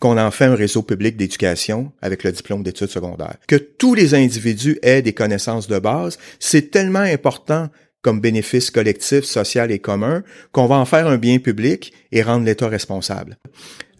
qu'on 0.00 0.18
en 0.18 0.30
fait 0.30 0.44
un 0.44 0.54
réseau 0.54 0.82
public 0.82 1.16
d'éducation 1.16 1.90
avec 2.02 2.22
le 2.22 2.30
diplôme 2.30 2.62
d'études 2.62 2.90
secondaires. 2.90 3.36
Que 3.48 3.56
tous 3.56 3.94
les 3.94 4.14
individus 4.14 4.78
aient 4.82 5.02
des 5.02 5.14
connaissances 5.14 5.68
de 5.68 5.78
base, 5.78 6.18
c'est 6.38 6.70
tellement 6.70 7.00
important 7.00 7.70
comme 8.06 8.20
bénéfice 8.20 8.70
collectif, 8.70 9.24
social 9.24 9.72
et 9.72 9.80
commun, 9.80 10.22
qu'on 10.52 10.66
va 10.66 10.76
en 10.76 10.84
faire 10.84 11.08
un 11.08 11.16
bien 11.16 11.40
public 11.40 11.92
et 12.12 12.22
rendre 12.22 12.44
l'État 12.44 12.68
responsable. 12.68 13.36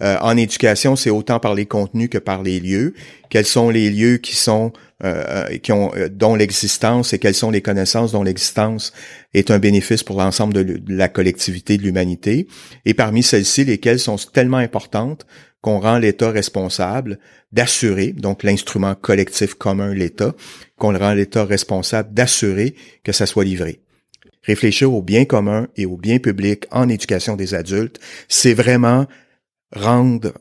Euh, 0.01 0.17
en 0.21 0.37
éducation, 0.37 0.95
c'est 0.95 1.11
autant 1.11 1.41
par 1.41 1.57
les 1.57 1.67
contenus 1.67 2.09
que 2.09 2.19
par 2.19 2.45
les 2.45 2.61
lieux. 2.61 2.95
Quels 3.31 3.47
sont 3.47 3.69
les 3.69 3.91
lieux 3.91 4.19
qui 4.19 4.37
sont 4.37 4.73
euh, 5.03 5.25
euh, 5.51 5.59
qui 5.59 5.73
ont 5.73 5.91
dont 6.13 6.37
l'existence 6.37 7.15
et 7.15 7.19
quelles 7.19 7.35
sont 7.35 7.51
les 7.51 7.63
connaissances 7.63 8.13
dont 8.13 8.23
l'existence 8.23 8.93
est 9.35 9.51
un 9.51 9.59
bénéfice 9.59 10.05
pour 10.05 10.19
l'ensemble 10.19 10.53
de, 10.53 10.81
la 10.87 11.09
collectivité 11.09 11.77
de 11.77 11.83
l'humanité. 11.83 12.47
Et 12.85 12.95
parmi 12.95 13.25
celles-ci, 13.25 13.65
lesquelles 13.65 13.99
sont 13.99 14.19
tellement 14.33 14.59
importantes 14.59 15.27
qu'on 15.63 15.81
rend 15.81 15.99
l'État 15.99 16.31
responsable 16.31 17.19
d'assurer, 17.51 18.13
donc 18.13 18.45
l'instrument 18.45 18.95
collectif 18.95 19.55
commun, 19.55 19.93
l'État, 19.93 20.33
qu'on 20.79 20.93
le 20.93 20.99
rend 20.99 21.13
l'État 21.13 21.45
responsable 21.45 22.15
d'assurer 22.15 22.77
que 23.03 23.11
ça 23.11 23.27
soit 23.27 23.43
livré 23.43 23.81
réfléchir 24.47 24.93
au 24.93 25.03
bien 25.03 25.25
commun 25.25 25.69
et 25.77 25.87
au 25.87 25.97
bien 25.97 26.19
public 26.19 26.67
en 26.71 26.89
éducation 26.89 27.37
des 27.37 27.55
adultes, 27.55 28.01
c'est 28.29 28.55
vraiment 28.55 29.07
rendre 29.73 30.33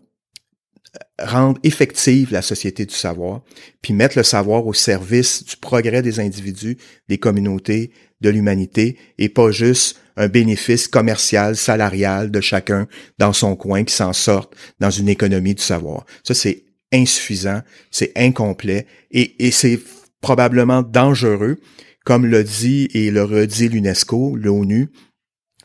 rendre 1.22 1.60
effective 1.64 2.32
la 2.32 2.42
société 2.42 2.86
du 2.86 2.94
savoir, 2.94 3.42
puis 3.82 3.94
mettre 3.94 4.18
le 4.18 4.24
savoir 4.24 4.66
au 4.66 4.74
service 4.74 5.44
du 5.44 5.58
progrès 5.58 6.02
des 6.02 6.20
individus, 6.20 6.78
des 7.08 7.18
communautés, 7.18 7.92
de 8.22 8.30
l'humanité, 8.30 8.98
et 9.18 9.30
pas 9.30 9.52
juste 9.52 10.00
un 10.18 10.28
bénéfice 10.28 10.88
commercial, 10.88 11.56
salarial 11.56 12.32
de 12.32 12.42
chacun 12.42 12.88
dans 13.18 13.34
son 13.34 13.56
coin 13.56 13.84
qui 13.84 13.94
s'en 13.94 14.14
sorte 14.14 14.56
dans 14.80 14.90
une 14.90 15.10
économie 15.10 15.56
du 15.56 15.64
savoir. 15.64 16.06
Ça, 16.24 16.34
c'est 16.34 16.64
insuffisant, 16.94 17.62
c'est 17.92 18.12
incomplet, 18.16 18.86
et, 19.12 19.46
et 19.46 19.52
c'est 19.52 19.80
probablement 20.22 20.82
dangereux 20.82 21.58
comme 22.06 22.26
le 22.28 22.44
dit 22.44 22.88
et 22.94 23.12
le 23.12 23.24
redit 23.24 23.68
l'UNESCO, 23.68 24.36
l'ONU, 24.36 24.90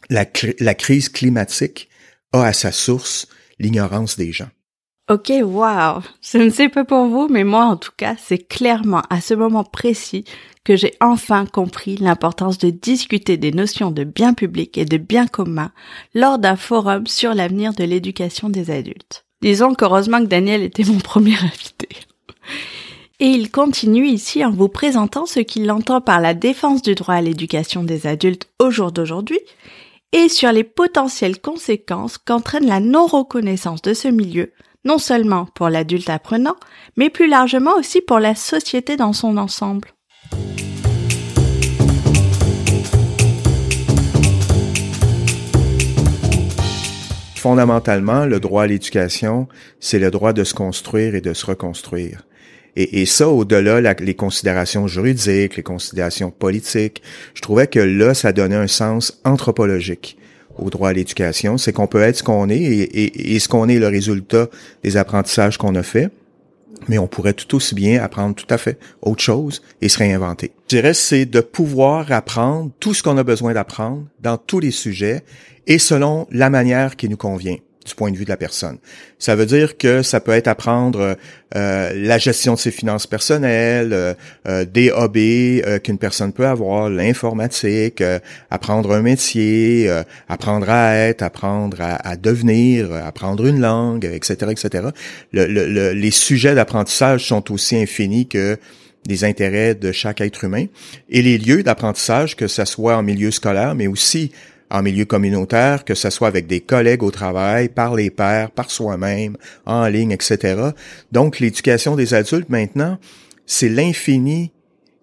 la, 0.09 0.25
crise 0.25 1.09
climatique 1.09 1.89
a 2.33 2.45
à 2.45 2.53
sa 2.53 2.73
source 2.73 3.29
l'ignorance 3.59 4.17
des 4.17 4.33
gens. 4.33 4.49
Ok, 5.09 5.31
wow. 5.43 6.03
Je 6.23 6.39
ne 6.39 6.51
sais 6.51 6.69
pas 6.69 6.85
pour 6.85 7.07
vous, 7.07 7.29
mais 7.29 7.45
moi 7.45 7.65
en 7.65 7.77
tout 7.77 7.93
cas, 7.97 8.17
c'est 8.19 8.39
clairement 8.39 9.03
à 9.11 9.21
ce 9.21 9.35
moment 9.35 9.65
précis 9.65 10.25
que 10.65 10.77
j'ai 10.77 10.95
enfin 11.01 11.47
compris 11.47 11.97
l'importance 11.97 12.59
de 12.59 12.71
discuter 12.71 13.37
des 13.37 13.53
notions 13.53 13.91
de 13.91 14.05
bien 14.05 14.35
public 14.35 14.79
et 14.79 14.85
de 14.85 14.97
bien 14.97 15.27
commun 15.27 15.73
lors 16.15 16.39
d'un 16.39 16.57
forum 16.57 17.07
sur 17.07 17.35
l'avenir 17.35 17.75
de 17.75 17.85
l'éducation 17.85 18.51
des 18.51 18.71
adultes. 18.71 19.25
Disons 19.43 19.75
qu'heureusement 19.75 20.21
que 20.21 20.27
Daniel 20.27 20.63
était 20.63 20.85
mon 20.85 20.99
premier 21.01 21.37
invité. 21.37 21.89
Et 23.23 23.27
il 23.27 23.51
continue 23.51 24.07
ici 24.07 24.43
en 24.47 24.51
vous 24.51 24.71
présentant 24.71 25.27
ce 25.27 25.41
qu'il 25.41 25.71
entend 25.71 26.01
par 26.01 26.23
la 26.23 26.33
défense 26.33 26.81
du 26.81 26.95
droit 26.95 27.17
à 27.17 27.21
l'éducation 27.21 27.83
des 27.83 28.07
adultes 28.07 28.49
au 28.59 28.71
jour 28.71 28.93
d'aujourd'hui 28.93 29.41
et 30.13 30.31
sur 30.31 30.51
les 30.53 30.65
potentielles 30.65 31.39
conséquences 31.39 32.17
qu'entraîne 32.17 32.67
la 32.67 32.81
non-reconnaissance 32.81 33.83
de 33.83 33.93
ce 33.93 34.09
milieu, 34.09 34.55
non 34.87 34.97
seulement 34.97 35.47
pour 35.55 35.69
l'adulte 35.69 36.09
apprenant, 36.09 36.57
mais 36.97 37.11
plus 37.11 37.29
largement 37.29 37.75
aussi 37.77 38.01
pour 38.01 38.21
la 38.21 38.35
société 38.35 38.97
dans 38.97 39.13
son 39.13 39.37
ensemble. 39.37 39.91
Fondamentalement, 47.37 48.25
le 48.25 48.41
droit 48.41 48.63
à 48.63 48.67
l'éducation, 48.67 49.47
c'est 49.79 49.99
le 49.99 50.11
droit 50.11 50.33
de 50.33 50.43
se 50.43 50.55
construire 50.55 51.15
et 51.15 51.21
de 51.21 51.35
se 51.35 51.45
reconstruire. 51.45 52.23
Et, 52.77 53.03
et 53.03 53.07
ça, 53.07 53.29
au-delà 53.29 53.81
la, 53.81 53.95
les 53.95 54.15
considérations 54.15 54.87
juridiques, 54.87 55.57
les 55.57 55.63
considérations 55.63 56.31
politiques, 56.31 57.03
je 57.35 57.41
trouvais 57.41 57.67
que 57.67 57.81
là, 57.81 58.15
ça 58.15 58.33
donnait 58.33 58.57
un 58.57 58.67
sens 58.67 59.21
anthropologique 59.25 60.17
au 60.59 60.71
droit 60.71 60.91
à 60.91 60.93
l'éducation. 60.93 61.59
C'est 61.59 61.73
qu'on 61.73 61.87
peut 61.87 62.03
être 62.03 62.17
ce 62.17 62.23
qu'on 62.23 62.49
est 62.49 62.59
et, 62.59 62.83
et, 62.83 63.35
et 63.35 63.39
ce 63.39 63.49
qu'on 63.49 63.69
est 63.69 63.79
le 63.79 63.89
résultat 63.89 64.49
des 64.83 64.97
apprentissages 64.97 65.59
qu'on 65.59 65.75
a 65.75 65.83
fait 65.83 66.11
mais 66.89 66.99
on 66.99 67.07
pourrait 67.07 67.35
tout 67.35 67.55
aussi 67.57 67.75
bien 67.75 68.03
apprendre 68.03 68.35
tout 68.35 68.47
à 68.49 68.59
fait 68.59 68.79
autre 69.03 69.23
chose 69.23 69.63
et 69.83 69.89
se 69.89 69.99
réinventer. 69.99 70.53
Je 70.71 70.77
dirais, 70.77 70.95
c'est 70.95 71.27
de 71.27 71.41
pouvoir 71.41 72.11
apprendre 72.11 72.71
tout 72.81 72.95
ce 72.95 73.03
qu'on 73.03 73.19
a 73.19 73.23
besoin 73.23 73.53
d'apprendre 73.53 74.07
dans 74.21 74.39
tous 74.39 74.61
les 74.61 74.71
sujets 74.71 75.23
et 75.67 75.79
selon 75.79 76.27
la 76.31 76.51
manière 76.51 76.97
qui 76.97 77.09
nous 77.09 77.17
convient 77.17 77.57
du 77.87 77.95
point 77.95 78.11
de 78.11 78.17
vue 78.17 78.25
de 78.25 78.31
la 78.31 78.37
personne. 78.37 78.79
Ça 79.19 79.35
veut 79.37 79.47
dire 79.47 79.79
que 79.79 80.03
ça 80.03 80.21
peut 80.21 80.33
être 80.33 80.49
apprendre 80.49 81.17
euh, 81.57 81.93
la 81.95 82.19
gestion 82.19 82.55
de 82.55 82.59
ses 82.59 82.71
finances 82.71 83.07
personnelles, 83.07 83.93
euh, 83.93 84.15
euh 84.47 84.65
des 84.65 84.91
hobbies 84.91 85.63
qu'une 85.83 85.99
personne 85.99 86.33
peut 86.33 86.47
avoir, 86.47 86.91
l'informatique, 86.91 88.03
apprendre 88.51 88.93
un 88.93 89.03
métier, 89.03 89.91
apprendre 90.29 90.69
à 90.69 90.95
être, 90.95 91.23
apprendre 91.23 91.79
à, 91.81 92.17
devenir, 92.17 92.93
apprendre 92.93 93.47
une 93.47 93.61
langue, 93.61 94.05
etc., 94.05 94.51
etc. 94.51 94.89
Le, 95.33 95.93
les 95.93 96.11
sujets 96.11 96.55
d'apprentissage 96.55 97.27
sont 97.27 97.51
aussi 97.51 97.77
infinis 97.77 98.29
que 98.29 98.59
les 99.07 99.25
intérêts 99.25 99.75
de 99.75 99.93
chaque 99.93 100.21
être 100.21 100.45
humain 100.45 100.67
et 101.09 101.23
les 101.23 101.39
lieux 101.39 101.63
d'apprentissage, 101.63 102.37
que 102.37 102.47
ce 102.47 102.65
soit 102.65 102.97
en 102.97 103.03
milieu 103.03 103.31
scolaire, 103.31 103.75
mais 103.75 103.87
aussi 103.87 104.33
en 104.71 104.83
milieu 104.83 105.05
communautaire, 105.05 105.85
que 105.85 105.95
ce 105.95 106.11
soit 106.11 106.29
avec 106.29 106.47
des 106.47 106.61
collègues 106.61 107.03
au 107.03 107.11
travail, 107.11 107.69
par 107.69 107.95
les 107.95 108.11
pairs, 108.11 108.51
par 108.51 108.71
soi-même, 108.71 109.37
en 109.67 109.87
ligne, 109.87 110.13
etc. 110.13 110.71
Donc, 111.13 111.41
l'éducation 111.41 111.97
des 111.97 112.15
adultes, 112.15 112.49
maintenant, 112.49 112.99
c'est 113.47 113.69
l'infini, 113.69 114.53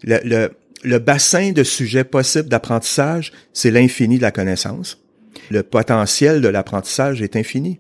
le, 0.04 0.20
le, 0.24 0.52
le, 0.84 1.00
bassin 1.00 1.52
de 1.52 1.64
sujets 1.64 2.06
possibles 2.06 2.50
d'apprentissage, 2.50 3.34
c'est 3.54 3.72
l'infini 3.72 4.18
de 4.18 4.22
la 4.22 4.32
connaissance. 4.32 5.02
Le 5.50 5.64
potentiel 5.64 6.42
de 6.42 6.48
l'apprentissage 6.48 7.22
est 7.22 7.36
infini. 7.36 7.80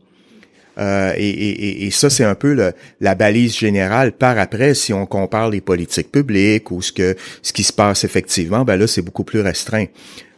Euh, 0.78 1.14
et, 1.18 1.90
ça, 1.92 2.10
c'est 2.10 2.24
un 2.24 2.36
peu 2.36 2.72
la 3.02 3.16
balise 3.16 3.58
générale. 3.58 4.12
Par 4.12 4.38
après, 4.38 4.74
si 4.74 4.94
on 4.94 5.06
compare 5.06 5.50
les 5.50 5.62
politiques 5.62 6.12
publiques 6.12 6.72
ou 6.72 6.82
ce 6.82 6.92
que 6.92 7.16
ce 7.42 7.54
qui 7.54 7.64
se 7.64 7.74
passe 7.74 8.04
effectivement, 8.04 8.64
ben 8.64 8.78
là, 8.78 8.88
c'est 8.88 9.02
beaucoup 9.02 9.24
plus 9.24 9.42
restreint. 9.42 9.86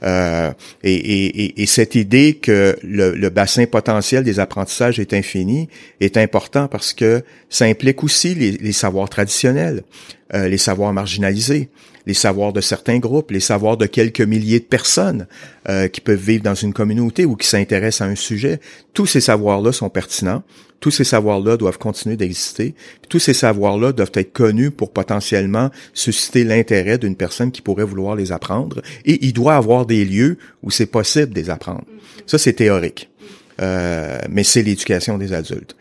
Euh, 0.04 0.52
et, 0.82 1.62
et, 1.62 1.66
cette 1.66 1.96
idée 1.96 2.36
que 2.36 2.78
le, 2.84 3.30
bassin 3.30 3.66
potentiel 3.66 4.24
des 4.24 4.40
apprentissages 4.40 4.98
est 4.98 5.14
infini 5.14 5.68
est 6.00 6.16
important 6.16 6.70
parce 6.70 6.94
que 6.94 7.22
ça 7.50 7.66
implique 7.66 8.02
aussi 8.04 8.34
les, 8.34 8.52
les 8.52 8.72
savoirs 8.72 9.10
traditionnels, 9.10 9.84
euh, 10.34 10.48
les 10.48 10.58
savoirs 10.58 10.94
marginalisés, 10.94 11.70
les 12.10 12.16
savoirs 12.16 12.54
de 12.54 12.60
certains 12.60 12.98
groupes, 12.98 13.30
les 13.30 13.40
savoirs 13.40 13.78
de 13.78 13.86
quelques 13.86 14.22
milliers 14.22 14.60
de 14.60 14.66
personnes 14.66 15.28
euh, 15.70 15.88
qui 15.88 16.02
peuvent 16.02 16.20
vivre 16.20 16.42
dans 16.42 16.56
une 16.56 16.74
communauté 16.74 17.24
ou 17.24 17.36
qui 17.36 17.46
s'intéressent 17.46 18.02
à 18.02 18.10
un 18.10 18.16
sujet. 18.16 18.60
Tous 18.96 19.06
ces 19.06 19.22
savoirs-là 19.22 19.72
sont 19.72 19.92
pertinents. 19.92 20.42
Tous 20.80 20.90
ces 20.90 21.04
savoirs-là 21.04 21.56
doivent 21.56 21.78
continuer 21.78 22.18
d'exister. 22.18 22.74
Tous 23.10 23.20
ces 23.20 23.36
savoirs-là 23.36 23.92
doivent 23.92 24.10
être 24.16 24.34
connus 24.34 24.72
pour 24.72 24.92
potentiellement 24.92 25.70
susciter 25.94 26.44
l'intérêt 26.44 26.98
d'une 26.98 27.16
personne 27.16 27.52
qui 27.52 27.62
pourrait 27.62 27.84
vouloir 27.84 28.16
les 28.16 28.32
apprendre. 28.32 28.82
Et 29.06 29.24
il 29.24 29.34
doit 29.34 29.56
avoir 29.56 29.86
des 29.86 30.04
lieux 30.04 30.40
où 30.64 30.72
c'est 30.72 30.88
possible 30.88 31.32
de 31.34 31.40
les 31.40 31.52
apprendre. 31.52 31.86
Ça, 32.26 32.40
c'est 32.40 32.54
théorique. 32.54 33.08
Euh, 33.62 34.18
mais 34.32 34.44
c'est 34.44 34.64
l'éducation 34.64 35.20
des 35.20 35.32
adultes. 35.34 35.76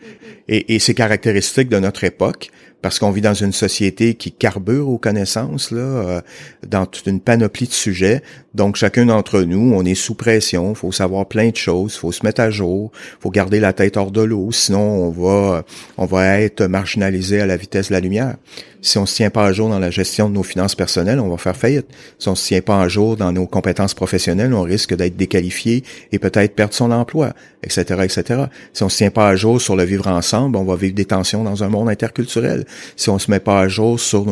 Et, 0.47 0.75
et 0.75 0.79
c'est 0.79 0.93
caractéristique 0.93 1.69
de 1.69 1.79
notre 1.79 2.03
époque 2.03 2.51
parce 2.81 2.99
qu'on 2.99 3.11
vit 3.11 3.21
dans 3.21 3.33
une 3.33 3.51
société 3.51 4.13
qui 4.13 4.31
carbure 4.31 4.89
aux 4.89 4.97
connaissances, 4.97 5.71
là, 5.71 5.81
euh, 5.81 6.21
dans 6.65 6.85
toute 6.85 7.07
une 7.07 7.19
panoplie 7.19 7.67
de 7.67 7.73
sujets. 7.73 8.21
Donc, 8.53 8.77
chacun 8.77 9.05
d'entre 9.05 9.41
nous, 9.41 9.73
on 9.75 9.83
est 9.83 9.95
sous 9.95 10.15
pression, 10.15 10.73
faut 10.73 10.91
savoir 10.91 11.27
plein 11.27 11.49
de 11.49 11.55
choses, 11.55 11.95
faut 11.95 12.11
se 12.11 12.25
mettre 12.25 12.41
à 12.41 12.49
jour, 12.49 12.91
faut 13.19 13.29
garder 13.29 13.59
la 13.59 13.73
tête 13.73 13.97
hors 13.97 14.11
de 14.11 14.21
l'eau, 14.21 14.51
sinon 14.51 14.79
on 14.79 15.09
va, 15.09 15.65
on 15.97 16.05
va 16.05 16.39
être 16.39 16.63
marginalisé 16.63 17.41
à 17.41 17.45
la 17.45 17.57
vitesse 17.57 17.89
de 17.89 17.93
la 17.93 17.99
lumière. 17.99 18.35
Si 18.81 18.97
on 18.97 19.05
se 19.05 19.15
tient 19.15 19.29
pas 19.29 19.45
à 19.45 19.51
jour 19.51 19.67
dans 19.67 19.79
la 19.79 19.91
gestion 19.91 20.29
de 20.29 20.35
nos 20.35 20.43
finances 20.43 20.75
personnelles, 20.75 21.19
on 21.19 21.27
va 21.27 21.37
faire 21.37 21.55
faillite. 21.55 21.87
Si 22.17 22.29
on 22.29 22.35
se 22.35 22.47
tient 22.47 22.61
pas 22.61 22.81
à 22.81 22.87
jour 22.87 23.17
dans 23.17 23.31
nos 23.33 23.45
compétences 23.45 23.93
professionnelles, 23.93 24.53
on 24.53 24.61
risque 24.61 24.95
d'être 24.95 25.17
déqualifié 25.17 25.83
et 26.13 26.19
peut-être 26.19 26.55
perdre 26.55 26.73
son 26.73 26.91
emploi, 26.91 27.33
etc., 27.61 27.83
etc. 28.03 28.45
Si 28.71 28.83
on 28.83 28.89
se 28.89 28.97
tient 28.97 29.11
pas 29.11 29.27
à 29.27 29.35
jour 29.35 29.59
sur 29.59 29.75
le 29.75 29.83
vivre 29.83 30.07
ensemble, 30.07 30.55
on 30.55 30.63
va 30.63 30.77
vivre 30.77 30.95
des 30.95 31.05
tensions 31.05 31.43
dans 31.43 31.63
un 31.63 31.67
monde 31.67 31.89
interculturel. 31.89 32.65
Si 32.95 33.09
on 33.09 33.19
se 33.19 33.29
met 33.29 33.39
pas 33.39 33.59
à 33.61 33.67
jour 33.67 33.99
sur 33.99 34.25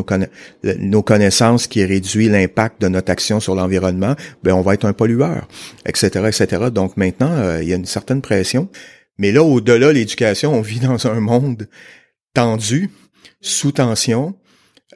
nos, 0.64 1.04
connaissances 1.04 1.68
qui 1.68 1.84
réduit 1.84 2.30
l'impact 2.30 2.82
de 2.82 2.88
notre 2.88 3.12
action 3.12 3.40
sur 3.40 3.56
l'environnement, 3.56 4.16
ben 4.44 4.54
on 4.54 4.62
va 4.62 4.74
être 4.74 4.86
un 4.86 4.94
pollueur, 4.94 5.48
etc., 5.86 6.08
etc. 6.28 6.66
Donc 6.72 6.98
maintenant, 6.98 7.32
euh, 7.32 7.62
il 7.62 7.70
y 7.70 7.74
a 7.74 7.76
une 7.76 7.86
certaine 7.86 8.22
pression. 8.22 8.70
Mais 9.18 9.32
là, 9.32 9.44
au-delà 9.44 9.88
de 9.88 9.94
l'éducation, 9.94 10.54
on 10.54 10.62
vit 10.62 10.80
dans 10.80 11.08
un 11.08 11.20
monde 11.20 11.68
tendu, 12.34 12.92
sous 13.42 13.72
tension, 13.72 14.36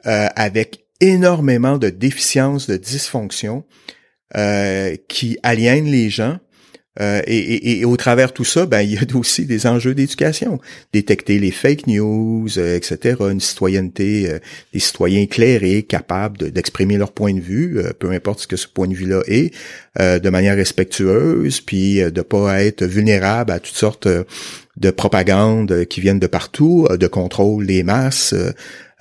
euh, 0.06 0.28
avec 0.36 0.86
énormément 1.00 1.78
de 1.78 1.90
déficiences, 1.90 2.68
de 2.68 2.76
dysfonctions 2.76 3.64
euh, 4.36 4.96
qui 5.08 5.38
aliènent 5.42 5.90
les 5.90 6.08
gens. 6.08 6.38
Euh, 7.00 7.22
et, 7.26 7.80
et, 7.80 7.84
au 7.86 7.96
travers 7.96 8.28
de 8.28 8.32
tout 8.32 8.44
ça, 8.44 8.66
ben, 8.66 8.80
il 8.82 8.92
y 8.92 8.98
a 8.98 9.16
aussi 9.16 9.46
des 9.46 9.66
enjeux 9.66 9.94
d'éducation. 9.94 10.60
Détecter 10.92 11.38
les 11.38 11.50
fake 11.50 11.86
news, 11.86 12.58
etc. 12.58 13.16
Une 13.20 13.40
citoyenneté, 13.40 14.38
des 14.72 14.78
citoyens 14.78 15.22
éclairés, 15.22 15.82
capables 15.82 16.50
d'exprimer 16.50 16.98
leur 16.98 17.12
point 17.12 17.34
de 17.34 17.40
vue, 17.40 17.82
peu 17.98 18.10
importe 18.10 18.40
ce 18.40 18.46
que 18.46 18.56
ce 18.56 18.68
point 18.68 18.88
de 18.88 18.94
vue-là 18.94 19.22
est, 19.26 19.54
de 19.98 20.28
manière 20.28 20.56
respectueuse, 20.56 21.60
puis 21.60 22.00
de 22.00 22.22
pas 22.22 22.62
être 22.62 22.84
vulnérable 22.84 23.52
à 23.52 23.58
toutes 23.58 23.76
sortes 23.76 24.08
de 24.76 24.90
propagande 24.90 25.84
qui 25.86 26.00
viennent 26.00 26.18
de 26.18 26.26
partout, 26.26 26.86
euh, 26.90 26.96
de 26.96 27.06
contrôle 27.06 27.66
des 27.66 27.82
masses 27.82 28.32
euh, 28.32 28.52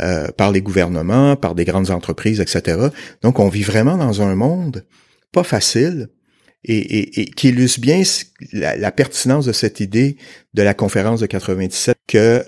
euh, 0.02 0.28
par 0.36 0.52
les 0.52 0.62
gouvernements, 0.62 1.36
par 1.36 1.56
des 1.56 1.66
grandes 1.66 1.92
entreprises, 1.92 2.40
etc. 2.42 2.88
Donc, 3.22 3.40
on 3.40 3.50
vit 3.50 3.64
vraiment 3.64 3.98
dans 3.98 4.22
un 4.22 4.36
monde 4.36 4.84
pas 5.32 5.44
facile 5.44 6.10
et, 6.64 7.26
qui 7.36 7.50
illustre 7.50 7.80
bien 7.80 8.04
la, 8.54 8.92
pertinence 8.92 9.46
de 9.46 9.52
cette 9.52 9.80
idée 9.80 10.18
de 10.54 10.62
la 10.62 10.74
conférence 10.74 11.20
de 11.22 11.26
97 11.26 11.98
que 12.08 12.44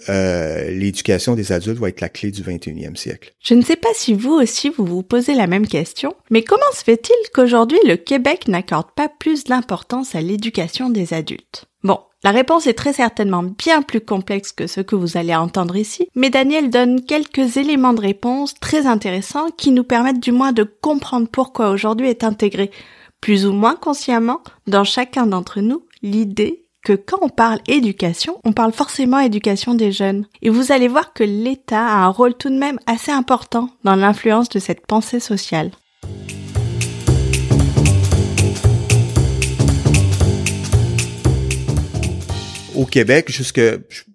l'éducation 0.70 1.36
des 1.36 1.52
adultes 1.52 1.80
va 1.80 1.90
être 1.90 2.02
la 2.02 2.10
clé 2.10 2.32
du 2.32 2.42
21e 2.42 2.96
siècle. 2.96 3.34
Je 3.42 3.54
ne 3.54 3.62
sais 3.62 3.76
pas 3.76 3.94
si 3.94 4.14
vous 4.14 4.34
aussi 4.34 4.70
vous 4.70 4.86
vous 4.86 5.04
posez 5.04 5.34
la 5.34 5.48
même 5.48 5.68
question, 5.68 6.14
mais 6.30 6.44
comment 6.44 6.62
se 6.74 6.84
fait-il 6.84 7.32
qu'aujourd'hui 7.34 7.80
le 7.86 7.96
Québec 7.96 8.48
n'accorde 8.48 8.92
pas 8.96 9.10
plus 9.10 9.46
d'importance 9.46 10.16
à 10.16 10.22
l'éducation 10.22 10.90
des 10.90 11.14
adultes? 11.14 11.66
Bon, 11.84 12.00
la 12.24 12.32
réponse 12.32 12.68
est 12.68 12.74
très 12.74 12.94
certainement 12.94 13.44
bien 13.44 13.82
plus 13.82 14.00
complexe 14.00 14.54
que 14.54 14.68
ce 14.68 14.80
que 14.80 14.96
vous 14.96 15.18
allez 15.18 15.36
entendre 15.36 15.76
ici, 15.76 16.08
mais 16.16 16.30
Daniel 16.30 16.70
donne 16.70 17.04
quelques 17.04 17.58
éléments 17.58 17.92
de 17.92 18.00
réponse 18.00 18.54
très 18.62 18.88
intéressants 18.88 19.50
qui 19.58 19.72
nous 19.72 19.84
permettent 19.84 20.22
du 20.22 20.32
moins 20.32 20.54
de 20.54 20.64
comprendre 20.64 21.28
pourquoi 21.30 21.70
aujourd'hui 21.70 22.08
est 22.08 22.24
intégré, 22.24 22.72
plus 23.24 23.46
ou 23.46 23.54
moins 23.54 23.78
consciemment, 23.78 24.42
dans 24.68 24.84
chacun 24.84 25.26
d'entre 25.26 25.62
nous, 25.62 25.86
l'idée 26.02 26.66
que 26.84 26.92
quand 26.92 27.20
on 27.22 27.30
parle 27.30 27.62
éducation, 27.70 28.38
on 28.44 28.52
parle 28.52 28.74
forcément 28.74 29.18
éducation 29.18 29.76
des 29.76 29.94
jeunes. 29.94 30.26
Et 30.42 30.50
vous 30.50 30.74
allez 30.74 30.90
voir 30.90 31.14
que 31.14 31.24
l'État 31.24 31.88
a 31.88 32.04
un 32.04 32.10
rôle 32.10 32.34
tout 32.34 32.50
de 32.50 32.58
même 32.58 32.80
assez 32.86 33.14
important 33.14 33.70
dans 33.86 33.96
l'influence 33.96 34.50
de 34.50 34.60
cette 34.60 34.86
pensée 34.86 35.22
sociale. 35.22 35.72
au 42.76 42.86
Québec, 42.86 43.32
jusque 43.32 43.62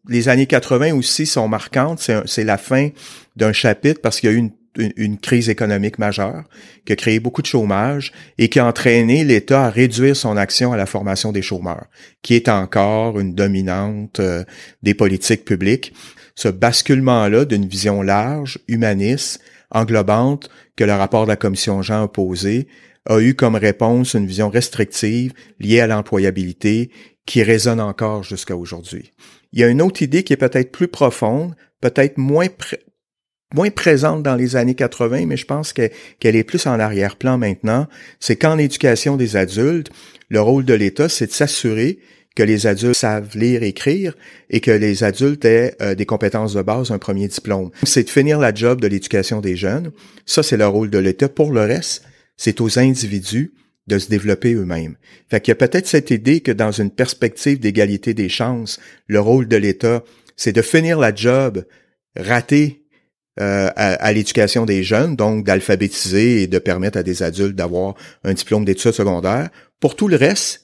les 0.09 0.29
années 0.29 0.47
80 0.47 0.93
aussi 0.95 1.27
sont 1.27 1.49
marquantes. 1.49 2.11
C'est 2.27 2.45
la 2.45 2.59
fin 2.59 2.91
d'un 3.37 3.53
chapitre 3.53 4.01
parce 4.03 4.21
qu'il 4.21 4.29
y 4.29 4.33
a 4.33 4.35
eu 4.35 4.39
une, 4.39 4.51
une, 4.79 5.19
crise 5.19 5.49
économique 5.49 5.99
majeure 5.99 6.45
qui 6.85 6.93
a 6.93 6.97
créé 6.97 7.21
beaucoup 7.21 7.43
de 7.43 7.47
chômage 7.47 8.13
et 8.39 8.49
qui 8.49 8.59
a 8.59 8.67
entraîné 8.67 9.25
l'État 9.25 9.67
à 9.67 9.71
réduire 9.71 10.17
son 10.17 10.37
action 10.37 10.73
à 10.73 10.77
la 10.77 10.87
formation 10.87 11.33
des 11.33 11.43
chômeurs, 11.43 11.87
qui 12.23 12.35
est 12.35 12.49
encore 12.49 13.19
une 13.19 13.35
dominante 13.35 14.21
euh, 14.21 14.45
des 14.83 14.95
politiques 14.95 15.45
publiques. 15.45 15.93
Ce 16.35 16.49
basculement-là 16.49 17.45
d'une 17.45 17.67
vision 17.67 18.03
large, 18.03 18.59
humaniste, 18.69 19.41
englobante, 19.71 20.49
que 20.77 20.85
le 20.85 20.95
rapport 20.95 21.25
de 21.25 21.31
la 21.31 21.37
commission 21.37 21.83
Jean 21.83 22.05
a 22.05 22.09
posé, 22.09 22.69
a 23.07 23.21
eu 23.21 23.35
comme 23.35 23.57
réponse 23.57 24.15
une 24.15 24.27
vision 24.27 24.49
restrictive 24.49 25.33
liée 25.59 25.81
à 25.81 25.87
l'employabilité 25.87 26.91
qui 27.27 27.43
résonne 27.43 27.81
encore 27.81 28.23
jusqu'à 28.23 28.57
aujourd'hui. 28.57 29.13
Il 29.53 29.61
y 29.61 29.65
a 29.65 29.69
une 29.69 29.83
autre 29.83 30.03
idée 30.03 30.23
qui 30.23 30.33
est 30.33 30.39
peut-être 30.39 30.73
plus 30.73 30.89
profonde, 30.89 31.55
peut-être 31.81 32.19
moins 32.19 32.47
moins 33.55 33.71
présente 33.71 34.23
dans 34.23 34.37
les 34.37 34.57
années 34.57 34.75
80, 34.75 35.27
mais 35.27 35.37
je 35.37 35.47
pense 35.47 35.73
qu'elle 35.73 36.37
est 36.37 36.45
plus 36.45 36.67
en 36.67 36.79
arrière-plan 36.79 37.39
maintenant. 37.39 37.87
C'est 38.21 38.37
qu'en 38.37 38.59
éducation 38.59 39.17
des 39.17 39.37
adultes, 39.37 39.91
le 40.29 40.41
rôle 40.41 40.65
de 40.65 40.75
l'État, 40.75 41.09
c'est 41.09 41.27
de 41.27 41.33
s'assurer 41.33 41.99
que 42.37 42.43
les 42.43 42.67
adultes 42.67 42.95
savent 42.95 43.37
lire, 43.37 43.63
écrire 43.63 44.15
et 44.49 44.61
que 44.61 44.71
les 44.71 45.03
adultes 45.03 45.45
aient 45.45 45.75
euh, 45.83 45.95
des 45.97 46.07
compétences 46.07 46.55
de 46.55 46.63
base, 46.63 46.93
un 46.93 46.99
premier 46.99 47.27
diplôme. 47.27 47.71
C'est 47.83 48.05
de 48.05 48.11
finir 48.11 48.39
la 48.39 48.55
job 48.55 48.81
de 48.81 48.87
l'éducation 48.87 49.41
des 49.41 49.57
jeunes. 49.57 49.91
Ça, 50.25 50.45
c'est 50.45 50.57
le 50.57 50.67
rôle 50.67 50.91
de 50.91 50.99
l'État. 50.99 51.29
Pour 51.29 51.53
le 51.53 51.63
reste, 51.63 52.05
c'est 52.37 52.61
aux 52.61 52.79
individus 52.79 53.55
de 53.89 53.99
se 53.99 54.09
développer 54.09 54.55
eux-mêmes. 54.55 54.97
Fait 55.29 55.41
qu'il 55.41 55.51
y 55.51 55.53
a 55.53 55.57
peut-être 55.57 55.89
cette 55.89 56.11
idée 56.11 56.41
que 56.41 56.53
dans 56.53 56.71
une 56.71 56.91
perspective 56.91 57.59
d'égalité 57.59 58.15
des 58.15 58.29
chances, 58.29 58.79
le 59.09 59.19
rôle 59.19 59.49
de 59.49 59.57
l'État, 59.57 60.05
c'est 60.37 60.53
de 60.53 60.63
finir 60.63 60.99
la 61.01 61.13
job 61.13 61.65
ratée 62.15 62.85
euh, 63.41 63.71
à, 63.77 64.13
l'éducation 64.13 64.67
des 64.67 64.83
jeunes, 64.83 65.15
donc 65.15 65.45
d'alphabétiser 65.45 66.43
et 66.43 66.47
de 66.47 66.59
permettre 66.59 66.99
à 66.99 67.03
des 67.03 67.23
adultes 67.23 67.55
d'avoir 67.55 67.95
un 68.25 68.33
diplôme 68.33 68.65
d'études 68.65 68.93
secondaires. 68.93 69.49
Pour 69.79 69.95
tout 69.95 70.09
le 70.09 70.17
reste, 70.17 70.63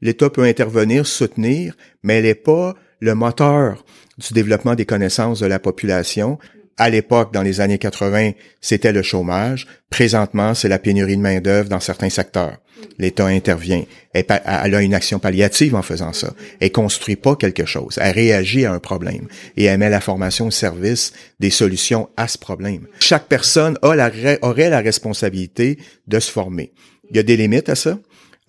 l'État 0.00 0.28
peut 0.28 0.42
intervenir, 0.42 1.06
soutenir, 1.06 1.76
mais 2.02 2.14
elle 2.18 2.24
n'est 2.24 2.34
pas 2.34 2.74
le 3.00 3.14
moteur 3.14 3.84
du 4.18 4.32
développement 4.34 4.74
des 4.74 4.86
connaissances 4.86 5.40
de 5.40 5.46
la 5.46 5.58
population. 5.58 6.38
À 6.78 6.90
l'époque, 6.90 7.32
dans 7.32 7.42
les 7.42 7.60
années 7.60 7.78
80, 7.78 8.32
c'était 8.60 8.92
le 8.92 9.02
chômage. 9.02 9.66
Présentement, 9.88 10.54
c'est 10.54 10.68
la 10.68 10.78
pénurie 10.78 11.16
de 11.16 11.22
main-d'œuvre 11.22 11.70
dans 11.70 11.80
certains 11.80 12.10
secteurs. 12.10 12.58
L'État 12.98 13.26
intervient. 13.26 13.84
Elle, 14.12 14.74
a 14.74 14.82
une 14.82 14.94
action 14.94 15.18
palliative 15.18 15.74
en 15.74 15.82
faisant 15.82 16.12
ça. 16.12 16.32
Elle 16.60 16.72
construit 16.72 17.16
pas 17.16 17.36
quelque 17.36 17.64
chose. 17.64 17.98
Elle 18.00 18.14
réagit 18.14 18.66
à 18.66 18.72
un 18.72 18.78
problème 18.78 19.28
et 19.56 19.64
elle 19.64 19.78
met 19.78 19.88
la 19.88 20.00
formation 20.00 20.48
au 20.48 20.50
service 20.50 21.12
des 21.40 21.50
solutions 21.50 22.08
à 22.16 22.28
ce 22.28 22.36
problème. 22.38 22.86
Chaque 23.00 23.26
personne 23.26 23.78
a 23.82 23.94
la, 23.94 24.10
aurait 24.42 24.70
la 24.70 24.80
responsabilité 24.80 25.78
de 26.06 26.20
se 26.20 26.30
former. 26.30 26.72
Il 27.10 27.16
y 27.16 27.20
a 27.20 27.22
des 27.22 27.36
limites 27.36 27.68
à 27.68 27.74
ça. 27.74 27.98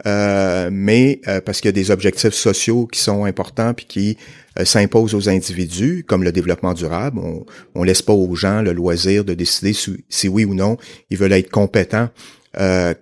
Euh, 0.06 0.70
mais 0.72 1.22
euh, 1.28 1.42
parce 1.42 1.60
qu'il 1.60 1.70
y 1.70 1.70
a 1.70 1.72
des 1.72 1.90
objectifs 1.90 2.34
sociaux 2.36 2.86
qui 2.86 3.00
sont 3.00 3.26
importants 3.26 3.74
puis 3.74 3.88
qui 3.88 4.18
euh, 4.58 4.66
s'imposent 4.66 5.14
aux 5.14 5.30
individus, 5.30 6.04
comme 6.08 6.24
le 6.24 6.32
développement 6.32 6.74
durable. 6.74 7.20
On, 7.20 7.46
on 7.76 7.84
laisse 7.84 8.02
pas 8.02 8.14
aux 8.14 8.36
gens 8.36 8.62
le 8.62 8.74
loisir 8.74 9.24
de 9.24 9.34
décider 9.34 9.74
si, 9.74 10.28
oui 10.28 10.46
ou 10.46 10.54
non 10.54 10.78
ils 11.10 11.18
veulent 11.18 11.34
être 11.34 11.50
compétents 11.50 12.10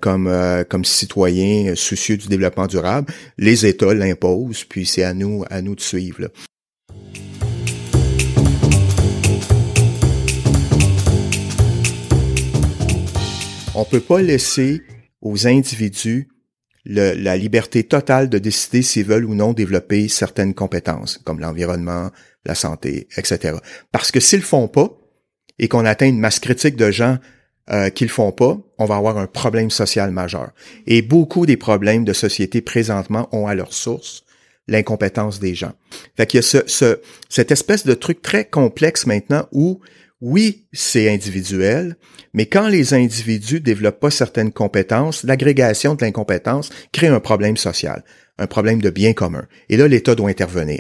comme 0.01 0.29
comme 0.67 0.83
citoyens 0.83 1.75
soucieux 1.75 2.17
du 2.17 2.27
développement 2.27 2.67
durable. 2.67 3.13
Les 3.38 3.65
États 3.65 3.93
l'imposent, 3.93 4.65
puis 4.65 4.85
c'est 4.85 5.03
à 5.03 5.13
nous 5.13 5.45
à 5.50 5.62
nous 5.62 5.75
de 5.75 5.81
suivre. 5.81 6.24
Là. 6.24 6.27
On 13.77 13.83
peut 13.83 14.00
pas 14.00 14.21
laisser 14.21 14.83
aux 15.21 15.47
individus 15.47 16.29
la 16.85 17.37
liberté 17.37 17.83
totale 17.83 18.29
de 18.29 18.37
décider 18.37 18.81
s'ils 18.81 19.05
veulent 19.05 19.25
ou 19.25 19.33
non 19.33 19.53
développer 19.53 20.07
certaines 20.07 20.53
compétences, 20.53 21.19
comme 21.23 21.39
l'environnement, 21.39 22.11
la 22.45 22.55
santé, 22.55 23.07
etc. 23.17 23.57
Parce 23.91 24.11
que 24.11 24.19
s'ils 24.19 24.39
le 24.39 24.45
font 24.45 24.67
pas, 24.67 24.95
et 25.57 25.67
qu'on 25.67 25.85
atteint 25.85 26.07
une 26.07 26.19
masse 26.19 26.39
critique 26.39 26.75
de 26.75 26.91
gens 26.91 27.17
euh, 27.71 27.89
qui 27.89 28.03
le 28.03 28.09
font 28.09 28.31
pas, 28.31 28.57
on 28.77 28.85
va 28.85 28.97
avoir 28.97 29.17
un 29.17 29.27
problème 29.27 29.71
social 29.71 30.11
majeur. 30.11 30.51
Et 30.85 31.01
beaucoup 31.01 31.45
des 31.45 31.57
problèmes 31.57 32.05
de 32.05 32.13
société 32.13 32.61
présentement 32.61 33.27
ont 33.31 33.47
à 33.47 33.55
leur 33.55 33.73
source 33.73 34.23
l'incompétence 34.67 35.39
des 35.39 35.55
gens. 35.55 35.73
Fait 36.17 36.25
qu'il 36.25 36.39
y 36.39 36.43
a 36.43 36.63
ce, 36.67 36.99
cette 37.29 37.51
espèce 37.51 37.85
de 37.85 37.93
truc 37.93 38.21
très 38.21 38.45
complexe 38.45 39.05
maintenant 39.05 39.47
où 39.51 39.79
oui, 40.25 40.65
c'est 40.74 41.08
individuel, 41.08 41.98
mais 42.34 42.48
quand 42.48 42.67
les 42.67 42.96
individus 42.96 43.60
développent 43.60 44.00
pas 44.00 44.10
certaines 44.10 44.51
compétences, 44.51 45.24
l'agrégation 45.24 45.94
de 45.94 46.03
l'incompétence 46.03 46.72
crée 46.91 47.10
un 47.10 47.20
problème 47.20 47.58
social, 47.58 48.03
un 48.39 48.48
problème 48.48 48.82
de 48.82 48.89
bien 48.89 49.13
commun. 49.13 49.46
Et 49.70 49.77
là, 49.77 49.88
l'État 49.88 50.15
doit 50.15 50.32
intervenir. 50.32 50.79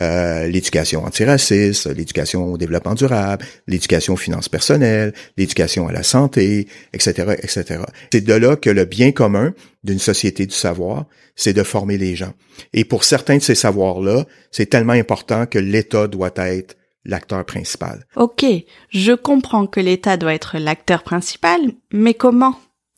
Euh, 0.00 0.46
l'éducation 0.46 1.04
antiraciste, 1.04 1.86
l'éducation 1.86 2.44
au 2.52 2.56
développement 2.56 2.94
durable, 2.94 3.44
l'éducation 3.66 4.14
aux 4.14 4.16
finances 4.16 4.48
personnelles, 4.48 5.14
l'éducation 5.36 5.88
à 5.88 5.92
la 5.92 6.04
santé, 6.04 6.68
etc., 6.92 7.34
etc. 7.42 7.80
C'est 8.12 8.20
de 8.20 8.34
là 8.34 8.54
que 8.54 8.70
le 8.70 8.84
bien 8.84 9.10
commun 9.10 9.52
d'une 9.82 9.98
société 9.98 10.46
du 10.46 10.54
savoir, 10.54 11.06
c'est 11.34 11.54
de 11.54 11.64
former 11.64 11.98
les 11.98 12.14
gens. 12.14 12.34
Et 12.72 12.84
pour 12.84 13.02
certains 13.02 13.38
de 13.38 13.42
ces 13.42 13.56
savoirs-là, 13.56 14.26
c'est 14.52 14.70
tellement 14.70 14.92
important 14.92 15.46
que 15.46 15.58
l'État 15.58 16.06
doit 16.06 16.30
être 16.36 16.76
l'acteur 17.04 17.44
principal. 17.44 18.06
Ok, 18.16 18.44
je 18.90 19.12
comprends 19.12 19.66
que 19.66 19.80
l'État 19.80 20.16
doit 20.16 20.34
être 20.34 20.58
l'acteur 20.58 21.02
principal, 21.02 21.60
mais 21.92 22.14
comment? 22.14 22.56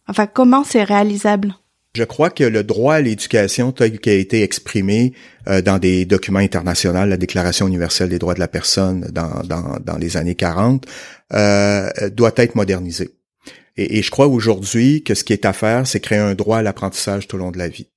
Enfin, 0.09 0.27
comment 0.27 0.65
c'est 0.65 0.85
réalisable? 0.85 1.55
Je 1.95 2.05
crois 2.05 2.31
que 2.31 2.45
le 2.45 2.65
droit 2.65 2.95
à 2.95 3.01
l'éducation 3.03 3.71
tel 3.71 3.99
qu'il 3.99 4.13
a 4.13 4.17
été 4.17 4.43
exprimé 4.43 5.13
euh, 5.47 5.61
dans 5.61 5.79
des 5.79 6.07
documents 6.07 6.39
internationaux, 6.39 7.05
la 7.05 7.19
Déclaration 7.19 7.69
universelle 7.69 8.09
des 8.09 8.19
droits 8.19 8.33
de 8.33 8.41
la 8.41 8.49
personne 8.49 9.11
dans, 9.13 9.43
dans, 9.45 9.79
dans 9.79 9.99
les 9.99 10.17
années 10.17 10.35
40, 10.35 10.87
euh, 11.35 11.91
doit 12.11 12.33
être 12.37 12.55
modernisé. 12.55 13.11
Et, 13.77 13.99
et 13.99 14.03
je 14.03 14.11
crois 14.11 14.27
aujourd'hui 14.27 15.03
que 15.03 15.15
ce 15.15 15.23
qui 15.23 15.35
est 15.35 15.45
à 15.45 15.53
faire, 15.53 15.87
c'est 15.87 16.01
créer 16.01 16.19
un 16.19 16.35
droit 16.35 16.59
à 16.59 16.63
l'apprentissage 16.63 17.29
tout 17.29 17.37
au 17.37 17.39
long 17.39 17.51
de 17.51 17.59
la 17.59 17.69
vie. 17.69 17.89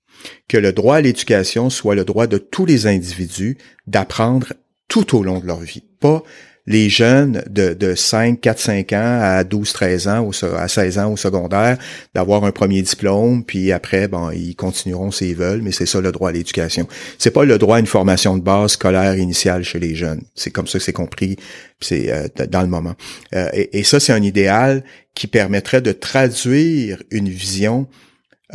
Que 0.49 0.57
le 0.57 0.73
droit 0.73 0.97
à 0.97 1.01
l'éducation 1.01 1.69
soit 1.69 1.95
le 1.95 2.03
droit 2.03 2.27
de 2.27 2.37
tous 2.37 2.65
les 2.65 2.87
individus 2.87 3.57
d'apprendre 3.87 4.53
tout 4.89 5.17
au 5.17 5.23
long 5.23 5.39
de 5.39 5.47
leur 5.47 5.61
vie. 5.61 5.83
Pas 6.05 6.23
les 6.67 6.89
jeunes 6.89 7.43
de, 7.49 7.73
de 7.73 7.93
5, 7.93 8.41
4, 8.41 8.59
5 8.59 8.93
ans 8.93 9.19
à 9.21 9.43
12, 9.43 9.71
13 9.73 10.07
ans, 10.07 10.19
ou 10.21 10.31
à 10.55 10.67
16 10.67 10.97
ans 10.99 11.11
au 11.11 11.17
secondaire, 11.17 11.77
d'avoir 12.13 12.43
un 12.43 12.51
premier 12.51 12.81
diplôme, 12.81 13.43
puis 13.43 13.71
après, 13.71 14.07
bon, 14.07 14.31
ils 14.31 14.55
continueront 14.55 15.11
s'ils 15.11 15.35
veulent, 15.35 15.61
mais 15.61 15.71
c'est 15.71 15.85
ça 15.85 16.01
le 16.01 16.11
droit 16.11 16.29
à 16.29 16.31
l'éducation. 16.31 16.87
C'est 17.19 17.31
pas 17.31 17.45
le 17.45 17.57
droit 17.57 17.77
à 17.77 17.79
une 17.79 17.85
formation 17.85 18.35
de 18.37 18.41
base 18.41 18.71
scolaire 18.71 19.15
initiale 19.17 19.63
chez 19.63 19.79
les 19.79 19.95
jeunes. 19.95 20.21
C'est 20.33 20.51
comme 20.51 20.67
ça 20.67 20.79
que 20.79 20.83
c'est 20.83 20.93
compris, 20.93 21.37
c'est 21.79 22.11
euh, 22.11 22.27
dans 22.49 22.61
le 22.61 22.67
moment. 22.67 22.95
Euh, 23.35 23.47
et, 23.53 23.79
et, 23.79 23.83
ça, 23.83 23.99
c'est 23.99 24.13
un 24.13 24.23
idéal 24.23 24.83
qui 25.13 25.27
permettrait 25.27 25.81
de 25.81 25.91
traduire 25.91 27.01
une 27.11 27.29
vision 27.29 27.87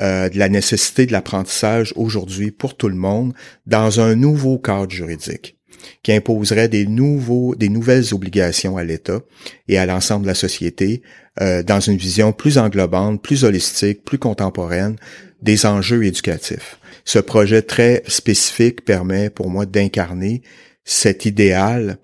euh, 0.01 0.29
de 0.29 0.39
la 0.39 0.49
nécessité 0.49 1.07
de 1.07 1.13
l'apprentissage 1.13 1.93
aujourd'hui 1.97 2.51
pour 2.51 2.77
tout 2.77 2.89
le 2.89 2.97
monde 2.97 3.35
dans 3.67 4.01
un 4.01 4.15
nouveau 4.15 4.59
cadre 4.59 4.91
juridique 4.91 5.60
qui 6.03 6.13
imposerait 6.13 6.69
des 6.69 6.87
nouveaux, 6.87 7.55
des 7.55 7.69
nouvelles 7.69 8.13
obligations 8.13 8.77
à 8.77 8.85
l'État 8.85 9.21
et 9.69 9.79
à 9.79 9.87
l'ensemble 9.87 10.23
de 10.23 10.29
la 10.29 10.35
société 10.35 11.03
euh, 11.41 11.63
dans 11.63 11.81
une 11.81 11.97
vision 11.97 12.33
plus 12.33 12.59
englobante, 12.59 13.23
plus 13.23 13.45
holistique, 13.45 14.05
plus 14.05 14.19
contemporaine 14.19 14.97
des 15.43 15.67
enjeux 15.67 16.05
éducatifs. 16.05 16.79
Ce 17.05 17.19
projet 17.19 17.63
très 17.63 18.03
spécifique 18.07 18.85
permet 18.85 19.31
pour 19.31 19.49
moi 19.49 19.67
d'incarner 19.67 20.43
cet 20.85 21.25
idéal 21.25 21.99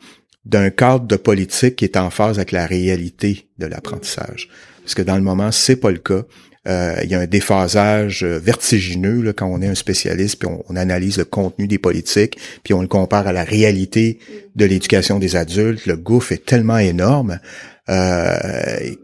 d'un 0.44 0.70
cadre 0.70 1.06
de 1.06 1.16
politique 1.16 1.76
qui 1.76 1.84
est 1.84 1.96
en 1.96 2.10
phase 2.10 2.38
avec 2.38 2.52
la 2.52 2.66
réalité 2.66 3.48
de 3.58 3.66
l'apprentissage. 3.66 4.48
Parce 4.86 4.94
que 4.94 5.02
dans 5.02 5.16
le 5.16 5.22
moment, 5.22 5.50
c'est 5.50 5.74
pas 5.74 5.90
le 5.90 5.98
cas. 5.98 6.22
Euh, 6.68 7.00
il 7.02 7.10
y 7.10 7.16
a 7.16 7.18
un 7.18 7.26
déphasage 7.26 8.22
euh, 8.22 8.38
vertigineux 8.38 9.20
là, 9.20 9.32
quand 9.32 9.46
on 9.46 9.60
est 9.60 9.66
un 9.66 9.74
spécialiste, 9.74 10.38
puis 10.38 10.48
on, 10.68 10.76
analyse 10.76 11.18
le 11.18 11.24
contenu 11.24 11.66
des 11.66 11.78
politiques, 11.78 12.38
puis 12.62 12.72
on 12.72 12.82
le 12.82 12.86
compare 12.86 13.26
à 13.26 13.32
la 13.32 13.42
réalité 13.42 14.20
de 14.54 14.64
l'éducation 14.64 15.18
des 15.18 15.34
adultes. 15.34 15.86
Le 15.86 15.96
gouffre 15.96 16.30
est 16.30 16.46
tellement 16.46 16.78
énorme 16.78 17.40
euh, 17.88 18.36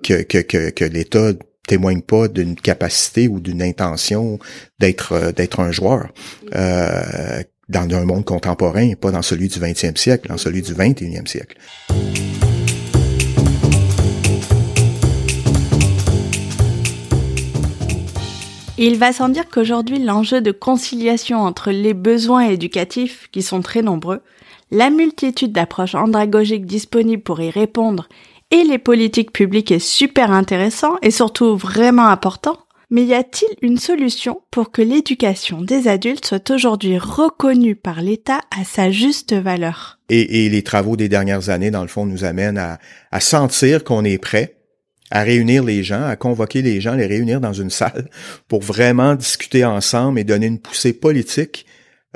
que, 0.04 0.22
que, 0.22 0.38
que, 0.38 0.70
que 0.70 0.84
l'État 0.84 1.32
témoigne 1.66 2.02
pas 2.02 2.28
d'une 2.28 2.54
capacité 2.54 3.26
ou 3.26 3.40
d'une 3.40 3.62
intention 3.62 4.38
d'être 4.78 5.32
d'être 5.32 5.58
un 5.58 5.72
joueur 5.72 6.10
euh, 6.54 7.42
dans 7.68 7.92
un 7.92 8.04
monde 8.04 8.24
contemporain, 8.24 8.92
pas 8.94 9.10
dans 9.10 9.22
celui 9.22 9.48
du 9.48 9.58
20e 9.58 9.96
siècle, 9.96 10.28
dans 10.28 10.38
celui 10.38 10.62
du 10.62 10.74
21e 10.74 11.26
siècle. 11.26 11.56
Il 18.84 18.98
va 18.98 19.12
sans 19.12 19.28
dire 19.28 19.48
qu'aujourd'hui, 19.48 20.00
l'enjeu 20.00 20.40
de 20.40 20.50
conciliation 20.50 21.38
entre 21.42 21.70
les 21.70 21.94
besoins 21.94 22.48
éducatifs, 22.48 23.28
qui 23.30 23.40
sont 23.40 23.62
très 23.62 23.80
nombreux, 23.80 24.22
la 24.72 24.90
multitude 24.90 25.52
d'approches 25.52 25.94
andragogiques 25.94 26.66
disponibles 26.66 27.22
pour 27.22 27.40
y 27.40 27.48
répondre 27.50 28.08
et 28.50 28.64
les 28.64 28.78
politiques 28.78 29.32
publiques 29.32 29.70
est 29.70 29.78
super 29.78 30.32
intéressant 30.32 30.96
et 31.00 31.12
surtout 31.12 31.56
vraiment 31.56 32.08
important. 32.08 32.58
Mais 32.90 33.04
y 33.04 33.14
a-t-il 33.14 33.56
une 33.62 33.78
solution 33.78 34.40
pour 34.50 34.72
que 34.72 34.82
l'éducation 34.82 35.60
des 35.60 35.86
adultes 35.86 36.26
soit 36.26 36.50
aujourd'hui 36.50 36.98
reconnue 36.98 37.76
par 37.76 38.02
l'État 38.02 38.40
à 38.50 38.64
sa 38.64 38.90
juste 38.90 39.32
valeur? 39.32 40.00
Et, 40.08 40.48
les 40.48 40.62
travaux 40.62 40.96
des 40.96 41.08
dernières 41.08 41.50
années, 41.50 41.70
dans 41.70 41.82
le 41.82 41.88
fond, 41.88 42.04
nous 42.04 42.24
amènent 42.24 42.58
à, 42.58 42.80
à 43.12 43.20
sentir 43.20 43.84
qu'on 43.84 44.02
est 44.02 44.18
prêt 44.18 44.56
à 45.12 45.22
réunir 45.22 45.62
les 45.62 45.84
gens, 45.84 46.04
à 46.04 46.16
convoquer 46.16 46.62
les 46.62 46.80
gens, 46.80 46.94
les 46.94 47.06
réunir 47.06 47.40
dans 47.40 47.52
une 47.52 47.70
salle 47.70 48.08
pour 48.48 48.62
vraiment 48.62 49.14
discuter 49.14 49.64
ensemble 49.64 50.18
et 50.18 50.24
donner 50.24 50.46
une 50.46 50.58
poussée 50.58 50.94
politique 50.94 51.66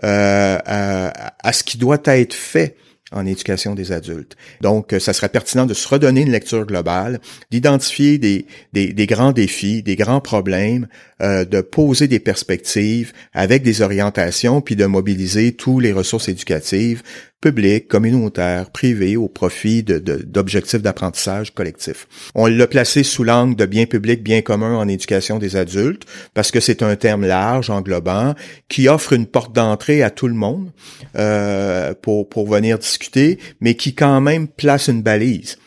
euh, 0.03 0.59
à, 0.65 1.53
ce 1.53 1.63
qui 1.63 1.79
doit 1.79 2.01
être 2.07 2.35
fait 2.35 2.77
en 3.13 3.25
éducation 3.25 3.75
des 3.75 3.93
adultes. 3.93 4.37
Donc, 4.63 4.95
ça 4.99 5.13
serait 5.13 5.29
pertinent 5.29 5.65
de 5.65 5.75
se 5.75 5.87
redonner 5.87 6.23
une 6.23 6.33
lecture 6.33 6.67
globale, 6.67 7.21
d'identifier 7.51 8.19
des, 8.19 9.07
grands 9.07 9.33
défis, 9.33 9.83
des 9.83 9.95
grands 9.95 10.21
problèmes, 10.21 10.89
euh, 11.23 11.45
de 11.45 11.61
poser 11.61 12.09
des 12.09 12.19
perspectives 12.19 13.13
avec 13.33 13.63
des 13.63 13.81
orientations, 13.81 14.61
puis 14.61 14.75
de 14.75 14.87
mobiliser 14.87 15.53
tous 15.53 15.81
les 15.81 15.93
ressources 15.93 16.29
éducatives 16.29 17.03
publiques, 17.41 17.89
communautaires, 17.89 18.71
privées, 18.71 19.17
au 19.17 19.29
profit 19.29 19.83
d'objectifs 19.83 20.83
d'apprentissage 20.83 21.53
collectif. 21.55 22.09
On 22.35 22.47
l'a 22.47 22.67
placé 22.67 23.03
sous 23.03 23.25
l'angle 23.25 23.57
de 23.57 23.67
bien 23.67 23.87
public, 23.87 24.23
bien 24.23 24.43
commun 24.43 24.77
en 24.77 24.89
éducation 24.89 25.39
des 25.39 25.57
adultes, 25.57 26.05
parce 26.35 26.51
que 26.51 26.61
c'est 26.61 26.83
un 26.83 26.97
terme 26.97 27.27
large, 27.27 27.71
englobant, 27.71 28.35
qui 28.69 28.89
offre 28.89 29.13
une 29.13 29.27
porte 29.27 29.55
d'entrée 29.55 30.03
à 30.03 30.11
tout 30.11 30.29
le 30.29 30.35
monde 30.35 30.71
euh, 31.17 31.95
pour, 32.01 32.29
pour 32.29 32.49
venir 32.49 32.79
discuter, 32.79 33.39
mais 33.61 33.75
qui 33.75 33.95
quand 33.95 34.21
même 34.21 34.49
place 34.49 34.89
une 34.89 35.03
balise. 35.03 35.59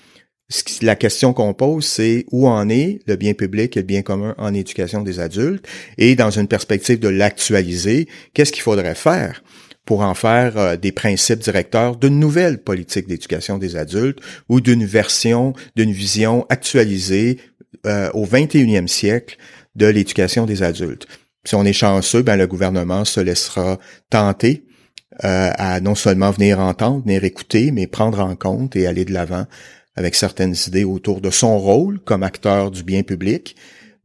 La 0.81 0.95
question 0.95 1.31
qu'on 1.31 1.53
pose, 1.53 1.85
c'est 1.85 2.25
où 2.31 2.47
en 2.47 2.69
est 2.69 3.01
le 3.05 3.15
bien 3.15 3.35
public 3.35 3.77
et 3.77 3.81
le 3.81 3.85
bien 3.85 4.01
commun 4.01 4.33
en 4.39 4.55
éducation 4.55 5.03
des 5.03 5.19
adultes? 5.19 5.67
Et 5.99 6.15
dans 6.15 6.31
une 6.31 6.47
perspective 6.47 6.99
de 6.99 7.07
l'actualiser, 7.07 8.07
qu'est-ce 8.33 8.51
qu'il 8.51 8.63
faudrait 8.63 8.95
faire? 8.95 9.43
Pour 9.89 10.01
en 10.01 10.13
faire 10.13 10.55
euh, 10.55 10.77
des 10.77 10.91
principes 10.91 11.39
directeurs 11.39 11.95
d'une 11.95 12.19
nouvelle 12.19 12.61
politique 12.61 13.07
d'éducation 13.07 13.57
des 13.57 13.75
adultes 13.75 14.19
ou 14.47 14.61
d'une 14.61 14.85
version, 14.85 15.53
d'une 15.75 15.91
vision 15.91 16.45
actualisée 16.49 17.39
euh, 17.87 18.11
au 18.13 18.23
21e 18.23 18.85
siècle 18.85 19.39
de 19.73 19.87
l'éducation 19.87 20.45
des 20.45 20.61
adultes. 20.61 21.07
Si 21.43 21.55
on 21.55 21.65
est 21.65 21.73
chanceux, 21.73 22.21
ben 22.21 22.35
le 22.35 22.45
gouvernement 22.45 23.03
se 23.03 23.19
laissera 23.19 23.79
tenter 24.11 24.63
euh, 25.23 25.49
à 25.57 25.81
non 25.81 25.95
seulement 25.95 26.29
venir 26.29 26.59
entendre, 26.59 27.03
venir 27.03 27.23
écouter, 27.23 27.71
mais 27.71 27.87
prendre 27.87 28.19
en 28.19 28.35
compte 28.35 28.75
et 28.75 28.85
aller 28.85 29.05
de 29.05 29.13
l'avant 29.13 29.47
avec 29.95 30.13
certaines 30.13 30.53
idées 30.67 30.83
autour 30.83 31.19
de 31.19 31.31
son 31.31 31.57
rôle 31.57 31.99
comme 31.99 32.21
acteur 32.21 32.69
du 32.69 32.83
bien 32.83 33.01
public, 33.01 33.55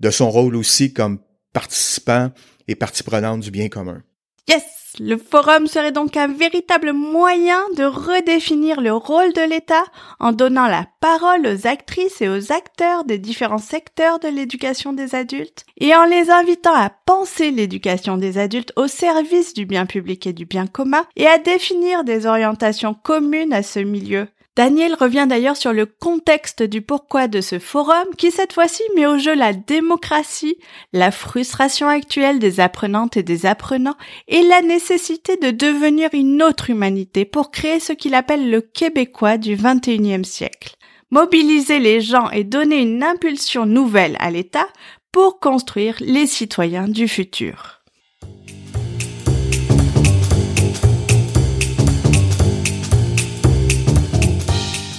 de 0.01 0.11
son 0.11 0.31
rôle 0.31 0.57
aussi 0.57 0.95
comme 0.95 1.19
participant 1.53 2.31
et 2.69 2.75
partie 2.75 3.03
prenante 3.03 3.41
du 3.41 3.51
bien 3.51 3.69
commun. 3.69 4.03
Yes! 4.49 4.84
Le 5.01 5.17
forum 5.17 5.67
serait 5.67 5.91
donc 5.91 6.17
un 6.17 6.29
véritable 6.29 6.93
moyen 6.93 7.59
de 7.77 7.85
redéfinir 7.85 8.81
le 8.81 8.93
rôle 8.93 9.33
de 9.33 9.43
l'État 9.43 9.83
en 10.21 10.31
donnant 10.31 10.69
la 10.69 10.87
parole 11.01 11.47
aux 11.47 11.67
actrices 11.67 12.23
et 12.23 12.29
aux 12.29 12.53
acteurs 12.53 13.05
des 13.05 13.19
différents 13.19 13.59
secteurs 13.59 14.21
de 14.21 14.29
l'éducation 14.29 14.93
des 14.93 15.17
adultes 15.17 15.65
et 15.79 15.97
en 15.97 16.05
les 16.05 16.31
invitant 16.31 16.75
à 16.75 16.91
penser 16.91 17.51
l'éducation 17.51 18.17
des 18.17 18.39
adultes 18.39 18.73
au 18.77 18.87
service 18.87 19.53
du 19.53 19.67
bien 19.67 19.85
public 19.85 20.29
et 20.29 20.33
du 20.33 20.47
bien 20.47 20.69
commun 20.69 21.05
et 21.17 21.27
à 21.27 21.39
définir 21.39 22.05
des 22.05 22.27
orientations 22.27 22.95
communes 22.95 23.53
à 23.53 23.65
ce 23.65 23.81
milieu 23.81 24.29
Daniel 24.57 24.95
revient 24.95 25.27
d'ailleurs 25.29 25.57
sur 25.57 25.73
le 25.73 25.85
contexte 25.85 26.63
du 26.63 26.81
pourquoi 26.81 27.27
de 27.27 27.41
ce 27.41 27.59
forum 27.59 28.07
qui 28.17 28.31
cette 28.31 28.53
fois-ci 28.53 28.85
met 28.95 29.07
au 29.07 29.19
jeu 29.19 29.35
la 29.35 29.53
démocratie, 29.53 30.59
la 30.93 31.11
frustration 31.11 31.89
actuelle 31.89 32.39
des 32.39 32.61
apprenantes 32.61 33.17
et 33.17 33.25
des 33.25 33.47
apprenants 33.47 33.97
et 34.29 34.43
la 34.43 34.63
nécessité 34.63 35.37
de 35.37 35.51
devenir 35.51 36.11
une 36.13 36.41
autre 36.41 36.71
humanité 36.71 37.25
pour 37.25 37.51
créer 37.51 37.81
ce 37.81 37.93
qu'il 37.93 38.15
appelle 38.15 38.49
le 38.49 38.61
québécois 38.61 39.39
du 39.39 39.57
21e 39.57 40.23
siècle. 40.23 40.77
Mobiliser 41.11 41.81
les 41.81 42.01
gens 42.01 42.31
et 42.31 42.45
donner 42.45 42.81
une 42.81 43.03
impulsion 43.03 43.67
nouvelle 43.67 44.17
à 44.21 44.31
l'État 44.31 44.69
pour 45.11 45.41
construire 45.41 45.97
les 45.99 46.29
citoyens 46.29 46.87
du 46.87 47.09
futur. 47.09 47.74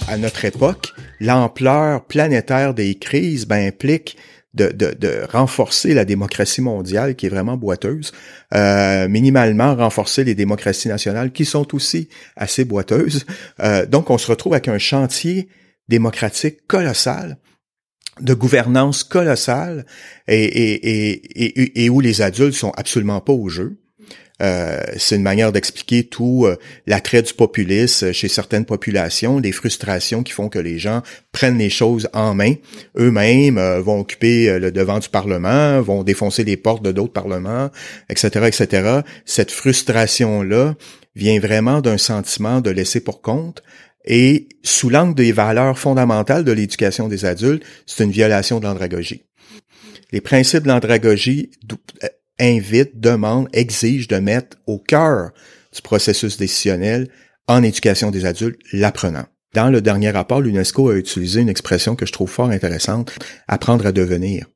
À 0.07 0.17
notre 0.17 0.45
époque, 0.45 0.93
l'ampleur 1.19 2.05
planétaire 2.05 2.73
des 2.73 2.95
crises 2.95 3.45
ben, 3.45 3.67
implique 3.67 4.17
de, 4.53 5.25
renforcer 5.31 5.93
la 5.93 6.05
démocratie 6.05 6.61
mondiale 6.61 7.15
qui 7.15 7.25
est 7.25 7.29
vraiment 7.29 7.57
boiteuse, 7.57 8.13
euh, 8.53 9.07
minimalement 9.07 9.75
renforcer 9.75 10.23
les 10.23 10.35
démocraties 10.35 10.87
nationales 10.87 11.31
qui 11.31 11.45
sont 11.45 11.75
aussi 11.75 12.07
assez 12.35 12.63
boiteuses. 12.63 13.25
Euh, 13.59 13.85
donc, 13.85 14.09
on 14.09 14.17
se 14.17 14.27
retrouve 14.27 14.53
avec 14.53 14.67
un 14.67 14.77
chantier 14.77 15.49
démocratique 15.89 16.65
colossal 16.67 17.37
de 18.21 18.33
gouvernance 18.33 19.03
colossale 19.03 19.85
et, 20.27 21.83
et, 21.83 21.89
où 21.89 21.99
les 21.99 22.21
adultes 22.21 22.53
sont 22.53 22.71
absolument 22.77 23.19
pas 23.19 23.33
au 23.33 23.49
jeu. 23.49 23.77
Euh, 24.41 24.81
c'est 24.97 25.15
une 25.15 25.23
manière 25.23 25.51
d'expliquer 25.53 26.03
tout 26.03 26.45
euh, 26.45 26.57
l'attrait 26.87 27.21
du 27.21 27.33
populisme 27.33 28.11
chez 28.11 28.27
certaines 28.27 28.65
populations, 28.65 29.39
les 29.39 29.53
frustrations 29.53 30.23
qui 30.23 30.33
font 30.33 30.49
que 30.49 30.59
les 30.59 30.77
gens 30.77 31.01
prennent 31.31 31.57
les 31.57 31.69
choses 31.69 32.09
en 32.13 32.35
main. 32.35 32.55
Eux-mêmes 32.97 33.57
euh, 33.57 33.79
vont 33.79 34.01
occuper 34.01 34.59
le 34.59 34.71
devant 34.71 34.99
du 34.99 35.07
Parlement, 35.07 35.81
vont 35.81 36.03
défoncer 36.03 36.43
les 36.43 36.57
portes 36.57 36.83
de 36.83 36.91
d'autres 36.91 37.13
parlements, 37.13 37.69
etc., 38.09 38.47
etc. 38.47 39.01
Cette 39.25 39.51
frustration-là 39.51 40.75
vient 41.15 41.39
vraiment 41.39 41.79
d'un 41.79 41.97
sentiment 41.97 42.59
de 42.59 42.71
laisser 42.71 42.99
pour 42.99 43.21
compte. 43.21 43.63
Et 44.05 44.49
sous 44.63 44.89
l'angle 44.89 45.15
des 45.15 45.31
valeurs 45.31 45.79
fondamentales 45.79 46.43
de 46.43 46.51
l'éducation 46.51 47.07
des 47.07 47.25
adultes, 47.25 47.63
c'est 47.85 48.03
une 48.03 48.11
violation 48.11 48.59
de 48.59 48.65
l'andragogie. 48.65 49.23
Les 50.11 50.21
principes 50.21 50.63
de 50.63 50.67
l'andragogie 50.67 51.49
invite, 52.39 52.99
demande, 52.99 53.47
exige 53.53 54.07
de 54.07 54.17
mettre 54.17 54.57
au 54.67 54.79
cœur 54.79 55.31
du 55.73 55.81
processus 55.81 56.37
décisionnel 56.37 57.09
en 57.47 57.63
éducation 57.63 58.11
des 58.11 58.25
adultes 58.25 58.59
l'apprenant. 58.73 59.25
Dans 59.53 59.69
le 59.69 59.81
dernier 59.81 60.09
rapport, 60.09 60.41
l'UNESCO 60.41 60.89
a 60.89 60.95
utilisé 60.95 61.41
une 61.41 61.49
expression 61.49 61.95
que 61.95 62.05
je 62.05 62.11
trouve 62.11 62.29
fort 62.29 62.49
intéressante, 62.49 63.17
apprendre 63.47 63.85
à 63.85 63.91
devenir. 63.91 64.47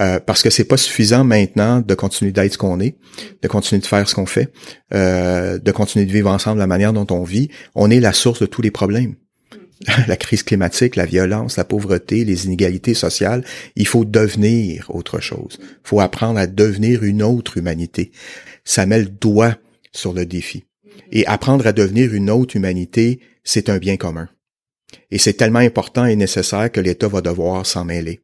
Euh, 0.00 0.18
parce 0.18 0.42
que 0.42 0.50
c'est 0.50 0.64
pas 0.64 0.76
suffisant 0.76 1.22
maintenant 1.22 1.80
de 1.80 1.94
continuer 1.94 2.32
d'être 2.32 2.54
ce 2.54 2.58
qu'on 2.58 2.80
est, 2.80 2.96
de 3.42 3.48
continuer 3.48 3.80
de 3.80 3.86
faire 3.86 4.08
ce 4.08 4.14
qu'on 4.14 4.26
fait, 4.26 4.52
euh, 4.94 5.58
de 5.58 5.70
continuer 5.70 6.06
de 6.06 6.12
vivre 6.12 6.30
ensemble 6.30 6.58
la 6.58 6.66
manière 6.66 6.92
dont 6.92 7.06
on 7.10 7.22
vit. 7.22 7.50
On 7.74 7.90
est 7.90 8.00
la 8.00 8.12
source 8.12 8.40
de 8.40 8.46
tous 8.46 8.62
les 8.62 8.70
problèmes. 8.70 9.14
la 10.08 10.16
crise 10.16 10.42
climatique, 10.42 10.96
la 10.96 11.06
violence, 11.06 11.56
la 11.56 11.64
pauvreté, 11.64 12.24
les 12.24 12.46
inégalités 12.46 12.94
sociales, 12.94 13.44
il 13.76 13.86
faut 13.86 14.04
devenir 14.04 14.86
autre 14.94 15.20
chose. 15.20 15.58
Il 15.60 15.88
faut 15.88 16.00
apprendre 16.00 16.38
à 16.38 16.46
devenir 16.46 17.02
une 17.02 17.22
autre 17.22 17.58
humanité. 17.58 18.12
Ça 18.64 18.86
met 18.86 19.00
le 19.00 19.08
doigt 19.08 19.56
sur 19.92 20.12
le 20.12 20.26
défi. 20.26 20.64
Et 21.10 21.26
apprendre 21.26 21.66
à 21.66 21.72
devenir 21.72 22.14
une 22.14 22.30
autre 22.30 22.56
humanité, 22.56 23.20
c'est 23.44 23.68
un 23.68 23.78
bien 23.78 23.96
commun. 23.96 24.28
Et 25.10 25.18
c'est 25.18 25.34
tellement 25.34 25.58
important 25.58 26.04
et 26.04 26.16
nécessaire 26.16 26.70
que 26.70 26.80
l'État 26.80 27.08
va 27.08 27.20
devoir 27.20 27.66
s'en 27.66 27.84
mêler. 27.84 28.20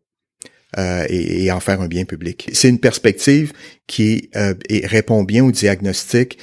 Euh, 0.77 1.07
et, 1.09 1.51
en 1.51 1.61
faire 1.61 1.81
un 1.81 1.89
bien 1.89 2.05
public. 2.05 2.51
C'est 2.53 2.69
une 2.69 2.79
perspective 2.79 3.55
qui 3.87 4.29
euh, 4.37 4.53
répond 4.85 5.25
bien 5.25 5.43
au 5.43 5.51
diagnostic 5.51 6.37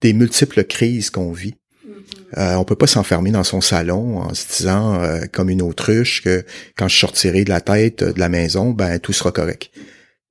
des 0.00 0.12
multiples 0.12 0.62
crises 0.62 1.10
qu'on 1.10 1.32
vit 1.32 1.56
euh, 2.36 2.54
on 2.56 2.64
peut 2.64 2.76
pas 2.76 2.86
s'enfermer 2.86 3.30
dans 3.30 3.44
son 3.44 3.60
salon 3.60 4.18
en 4.18 4.34
se 4.34 4.46
disant 4.58 5.00
euh, 5.00 5.20
comme 5.32 5.48
une 5.48 5.62
autruche 5.62 6.22
que 6.22 6.44
quand 6.76 6.88
je 6.88 6.98
sortirai 6.98 7.44
de 7.44 7.48
la 7.48 7.60
tête 7.60 8.04
de 8.04 8.18
la 8.18 8.28
maison, 8.28 8.70
ben 8.70 8.98
tout 8.98 9.12
sera 9.12 9.32
correct. 9.32 9.70
Il 9.76 9.82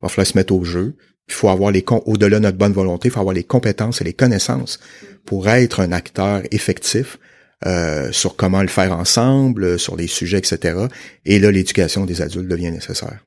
va 0.04 0.10
falloir 0.10 0.28
se 0.28 0.38
mettre 0.38 0.54
au 0.54 0.64
jeu. 0.64 0.96
Il 1.28 1.34
faut 1.34 1.50
avoir 1.50 1.72
les 1.72 1.84
au-delà 2.06 2.38
de 2.38 2.44
notre 2.44 2.58
bonne 2.58 2.74
volonté, 2.74 3.10
il 3.10 3.12
faut 3.12 3.20
avoir 3.20 3.34
les 3.34 3.44
compétences 3.44 4.00
et 4.02 4.04
les 4.04 4.14
connaissances 4.14 4.80
pour 5.26 5.50
être 5.50 5.82
un 5.82 5.92
acteur 5.92 6.44
effectif 6.52 7.18
euh, 7.66 8.12
sur 8.12 8.36
comment 8.36 8.62
le 8.62 8.68
faire 8.68 8.94
ensemble, 8.94 9.80
sur 9.80 9.96
les 9.96 10.08
sujets, 10.08 10.38
etc. 10.38 10.86
Et 11.26 11.40
là, 11.40 11.52
l'éducation 11.52 12.06
des 12.06 12.22
adultes 12.22 12.48
devient 12.48 12.72
nécessaire. 12.72 13.26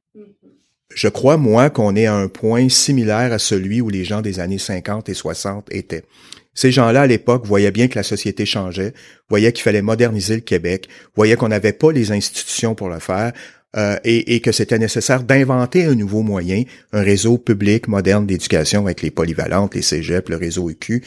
Je 0.94 1.08
crois, 1.08 1.36
moi, 1.36 1.68
qu'on 1.68 1.94
est 1.96 2.06
à 2.06 2.14
un 2.14 2.28
point 2.28 2.68
similaire 2.68 3.32
à 3.32 3.38
celui 3.38 3.80
où 3.80 3.90
les 3.90 4.04
gens 4.04 4.22
des 4.22 4.40
années 4.40 4.58
50 4.58 5.08
et 5.08 5.14
60 5.14 5.66
étaient. 5.72 6.04
Ces 6.54 6.72
gens-là, 6.72 7.02
à 7.02 7.06
l'époque, 7.06 7.46
voyaient 7.46 7.70
bien 7.70 7.88
que 7.88 7.96
la 7.96 8.02
société 8.02 8.44
changeait, 8.44 8.92
voyaient 9.28 9.52
qu'il 9.52 9.62
fallait 9.62 9.82
moderniser 9.82 10.34
le 10.34 10.40
Québec, 10.40 10.88
voyaient 11.14 11.36
qu'on 11.36 11.48
n'avait 11.48 11.72
pas 11.72 11.92
les 11.92 12.12
institutions 12.12 12.74
pour 12.74 12.88
le 12.88 12.98
faire, 12.98 13.32
euh, 13.76 13.96
et, 14.02 14.40
que 14.40 14.50
c'était 14.50 14.80
nécessaire 14.80 15.22
d'inventer 15.22 15.84
un 15.84 15.94
nouveau 15.94 16.22
moyen, 16.22 16.64
un 16.92 17.02
réseau 17.02 17.38
public 17.38 17.86
moderne 17.86 18.26
d'éducation 18.26 18.84
avec 18.84 19.00
les 19.00 19.12
polyvalentes, 19.12 19.76
les 19.76 19.82
cégeps, 19.82 20.28
le 20.28 20.34
réseau 20.34 20.70
EQ 20.70 21.04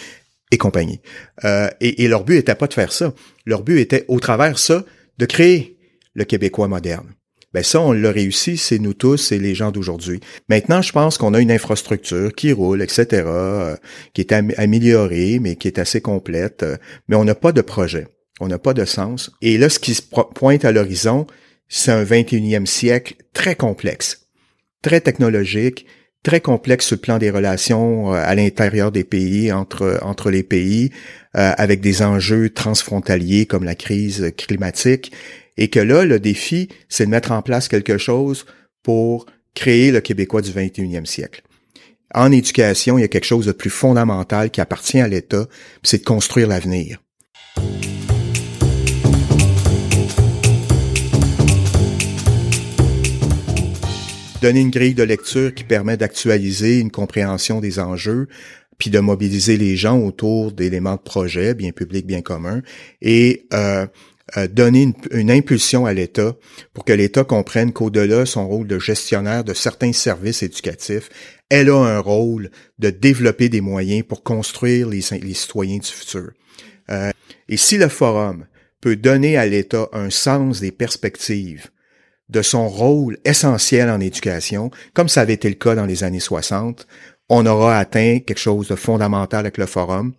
et 0.50 0.58
compagnie. 0.58 1.02
Euh, 1.44 1.70
et, 1.82 2.06
et 2.06 2.08
leur 2.08 2.24
but 2.24 2.38
était 2.38 2.56
pas 2.56 2.68
de 2.68 2.74
faire 2.74 2.94
ça. 2.94 3.14
Leur 3.46 3.64
but 3.64 3.80
était, 3.80 4.06
au 4.08 4.22
travers 4.22 4.58
ça, 4.58 4.86
de 5.18 5.26
créer 5.26 5.78
le 6.14 6.24
Québécois 6.24 6.70
moderne. 6.70 7.14
Ben 7.54 7.64
ça, 7.64 7.80
on 7.82 7.92
l'a 7.92 8.12
réussi, 8.12 8.58
c'est 8.58 8.80
nous 8.80 8.94
tous, 8.94 9.32
et 9.32 9.40
les 9.40 9.54
gens 9.54 9.72
d'aujourd'hui. 9.72 10.20
Maintenant, 10.50 10.82
je 10.82 10.92
pense 10.92 11.18
qu'on 11.18 11.34
a 11.34 11.40
une 11.40 11.52
infrastructure 11.52 12.34
qui 12.34 12.52
roule, 12.52 12.82
etc., 12.82 13.24
euh, 13.28 13.76
qui 14.14 14.22
est 14.22 14.34
améliorée, 14.34 15.40
mais 15.40 15.56
qui 15.56 15.68
est 15.68 15.80
assez 15.80 16.02
complète, 16.02 16.64
euh, 16.64 16.78
mais 17.08 17.16
on 17.16 17.26
n'a 17.26 17.36
pas 17.36 17.52
de 17.52 17.62
projet, 17.62 18.08
on 18.40 18.48
n'a 18.48 18.58
pas 18.58 18.74
de 18.74 18.86
sens. 18.86 19.32
Et 19.42 19.58
là, 19.58 19.70
ce 19.70 19.80
qui 19.80 19.94
se 19.94 20.02
pointe 20.02 20.66
à 20.66 20.72
l'horizon, 20.72 21.28
c'est 21.68 21.92
un 21.92 22.04
21e 22.04 22.66
siècle 22.66 23.16
très 23.34 23.56
complexe, 23.56 24.28
très 24.82 25.02
technologique, 25.02 25.86
très 26.24 26.40
complexe 26.40 26.88
sur 26.88 26.96
le 26.96 27.02
plan 27.02 27.18
des 27.18 27.30
relations 27.30 28.14
euh, 28.14 28.18
à 28.18 28.34
l'intérieur 28.34 28.92
des 28.92 29.04
pays, 29.04 29.52
entre, 29.52 30.00
entre 30.02 30.32
les 30.32 30.44
pays, 30.44 30.92
euh, 31.36 31.52
avec 31.58 31.82
des 31.82 32.02
enjeux 32.02 32.50
transfrontaliers 32.50 33.46
comme 33.46 33.64
la 33.64 33.76
crise 33.76 34.32
climatique, 34.38 35.12
et 35.58 35.70
que 35.70 35.80
là, 35.80 36.06
le 36.06 36.20
défi, 36.20 36.70
c'est 36.90 37.06
de 37.06 37.12
mettre 37.12 37.32
en 37.32 37.42
place 37.42 37.68
quelque 37.68 37.98
chose 37.98 38.46
pour 38.82 39.26
créer 39.56 39.92
le 39.92 40.02
Québécois 40.02 40.42
du 40.42 40.52
21e 40.52 41.06
siècle. 41.06 41.44
En 42.14 42.32
éducation, 42.32 42.98
il 42.98 43.02
y 43.02 43.06
a 43.06 43.08
quelque 43.08 43.26
chose 43.26 43.46
de 43.46 43.52
plus 43.52 43.70
fondamental 43.70 44.52
qui 44.52 44.62
appartient 44.62 45.00
à 45.00 45.08
l'État, 45.08 45.48
c'est 45.84 46.00
de 46.00 46.04
construire 46.04 46.48
l'avenir. 46.48 47.00
donner 54.44 54.60
une 54.60 54.72
grille 54.72 54.94
de 54.94 55.04
lecture 55.04 55.56
qui 55.56 55.64
permet 55.64 55.96
d'actualiser 55.96 56.80
une 56.80 56.92
compréhension 56.92 57.62
des 57.62 57.80
enjeux, 57.80 58.28
puis 58.78 58.90
de 58.90 59.00
mobiliser 59.00 59.56
les 59.56 59.78
gens 59.78 59.98
autour 59.98 60.52
d'éléments 60.52 60.98
de 60.98 61.02
projet, 61.02 61.54
bien 61.54 61.72
public, 61.72 62.06
bien 62.06 62.22
commun, 62.22 62.62
et 63.02 63.46
euh, 63.54 63.88
euh, 64.38 64.48
donner 64.48 64.94
une, 65.12 65.32
impulsion 65.32 65.86
à 65.86 65.94
l'État 65.94 66.36
pour 66.74 66.86
que 66.86 66.94
l'État 66.94 67.26
comprenne 67.26 67.74
qu'au-delà 67.74 68.26
son 68.26 68.48
rôle 68.48 68.68
de 68.68 68.80
gestionnaire 68.80 69.44
de 69.44 69.54
certains 69.54 69.92
services 69.92 70.44
éducatifs, 70.44 71.10
elle 71.50 71.70
a 71.70 71.76
un 71.76 72.00
rôle 72.00 72.50
de 72.80 72.90
développer 72.90 73.50
des 73.50 73.60
moyens 73.60 74.06
pour 74.08 74.24
construire 74.24 74.88
les, 74.88 75.02
citoyens 75.02 75.78
du 75.78 75.88
futur. 75.88 76.32
Euh, 76.90 77.12
et 77.50 77.58
si 77.58 77.78
le 77.78 77.90
forum 77.90 78.46
peut 78.80 78.96
donner 78.96 79.36
à 79.36 79.46
l'État 79.46 79.90
un 79.92 80.10
sens 80.10 80.62
des 80.62 80.72
perspectives, 80.72 81.68
de 82.30 82.42
son 82.42 82.70
rôle 82.70 83.18
essentiel 83.26 83.90
en 83.90 84.00
éducation, 84.00 84.72
comme 84.94 85.10
ça 85.10 85.22
avait 85.22 85.34
été 85.34 85.50
le 85.50 85.56
cas 85.56 85.76
dans 85.76 85.86
les 85.86 86.06
années 86.06 86.22
60, 86.22 86.88
on 87.30 87.46
aura 87.46 87.78
atteint 87.78 88.20
quelque 88.20 88.40
chose 88.40 88.70
de 88.70 88.76
fondamental 88.76 89.42
avec 89.42 89.58
le 89.58 89.66
forum. 89.66 90.14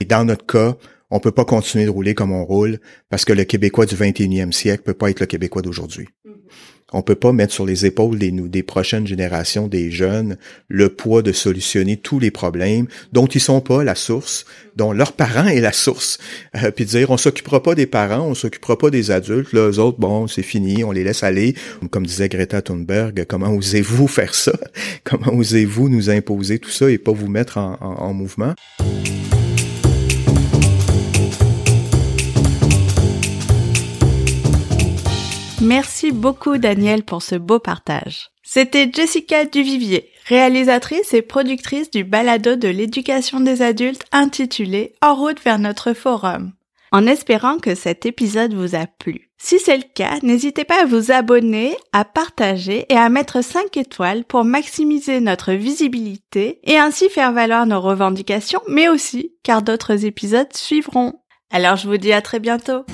Et 0.00 0.04
dans 0.04 0.24
notre 0.24 0.46
cas, 0.46 0.76
on 1.10 1.20
peut 1.20 1.32
pas 1.32 1.44
continuer 1.44 1.84
de 1.84 1.90
rouler 1.90 2.14
comme 2.14 2.32
on 2.32 2.44
roule 2.44 2.78
parce 3.08 3.24
que 3.24 3.32
le 3.32 3.44
Québécois 3.44 3.86
du 3.86 3.94
21e 3.94 4.52
siècle 4.52 4.82
peut 4.82 4.94
pas 4.94 5.10
être 5.10 5.20
le 5.20 5.26
Québécois 5.26 5.62
d'aujourd'hui. 5.62 6.08
Mm-hmm. 6.26 6.32
On 6.92 7.02
peut 7.02 7.16
pas 7.16 7.32
mettre 7.32 7.52
sur 7.52 7.66
les 7.66 7.84
épaules 7.84 8.16
des, 8.16 8.30
des 8.30 8.62
prochaines 8.62 9.08
générations, 9.08 9.66
des 9.66 9.90
jeunes, 9.90 10.36
le 10.68 10.88
poids 10.88 11.20
de 11.20 11.32
solutionner 11.32 11.96
tous 11.96 12.20
les 12.20 12.30
problèmes 12.30 12.86
dont 13.12 13.26
ils 13.26 13.40
sont 13.40 13.60
pas 13.60 13.82
la 13.82 13.96
source, 13.96 14.44
dont 14.76 14.92
leurs 14.92 15.12
parents 15.12 15.48
est 15.48 15.60
la 15.60 15.72
source. 15.72 16.18
Euh, 16.62 16.70
puis 16.70 16.84
dire, 16.84 17.10
on 17.10 17.16
s'occupera 17.16 17.60
pas 17.60 17.74
des 17.74 17.86
parents, 17.86 18.24
on 18.28 18.34
s'occupera 18.34 18.78
pas 18.78 18.90
des 18.90 19.10
adultes, 19.10 19.52
là, 19.52 19.68
eux 19.68 19.80
autres, 19.80 19.98
bon, 19.98 20.28
c'est 20.28 20.42
fini, 20.42 20.84
on 20.84 20.92
les 20.92 21.02
laisse 21.02 21.24
aller. 21.24 21.56
Comme 21.90 22.06
disait 22.06 22.28
Greta 22.28 22.62
Thunberg, 22.62 23.24
comment 23.28 23.50
osez-vous 23.50 24.06
faire 24.06 24.34
ça? 24.34 24.52
Comment 25.04 25.34
osez-vous 25.34 25.88
nous 25.88 26.08
imposer 26.08 26.60
tout 26.60 26.70
ça 26.70 26.88
et 26.88 26.98
pas 26.98 27.12
vous 27.12 27.28
mettre 27.28 27.58
en, 27.58 27.78
en 27.80 28.14
mouvement? 28.14 28.54
Merci 35.66 36.12
beaucoup 36.12 36.58
Daniel 36.58 37.02
pour 37.02 37.22
ce 37.22 37.34
beau 37.34 37.58
partage. 37.58 38.30
C'était 38.44 38.88
Jessica 38.92 39.44
Duvivier, 39.44 40.08
réalisatrice 40.26 41.12
et 41.12 41.22
productrice 41.22 41.90
du 41.90 42.04
balado 42.04 42.54
de 42.54 42.68
l'éducation 42.68 43.40
des 43.40 43.62
adultes 43.62 44.04
intitulé 44.12 44.94
En 45.02 45.16
route 45.16 45.42
vers 45.42 45.58
notre 45.58 45.92
forum. 45.92 46.52
En 46.92 47.04
espérant 47.08 47.58
que 47.58 47.74
cet 47.74 48.06
épisode 48.06 48.54
vous 48.54 48.76
a 48.76 48.86
plu. 48.86 49.32
Si 49.38 49.58
c'est 49.58 49.76
le 49.76 49.82
cas, 49.92 50.18
n'hésitez 50.22 50.62
pas 50.62 50.82
à 50.82 50.86
vous 50.86 51.10
abonner, 51.10 51.76
à 51.92 52.04
partager 52.04 52.86
et 52.88 52.96
à 52.96 53.08
mettre 53.08 53.42
5 53.42 53.76
étoiles 53.76 54.24
pour 54.24 54.44
maximiser 54.44 55.18
notre 55.18 55.50
visibilité 55.50 56.60
et 56.62 56.78
ainsi 56.78 57.08
faire 57.08 57.32
valoir 57.32 57.66
nos 57.66 57.80
revendications, 57.80 58.62
mais 58.68 58.88
aussi 58.88 59.34
car 59.42 59.62
d'autres 59.62 60.04
épisodes 60.04 60.52
suivront. 60.54 61.14
Alors 61.50 61.74
je 61.74 61.88
vous 61.88 61.96
dis 61.96 62.12
à 62.12 62.22
très 62.22 62.38
bientôt. 62.38 62.84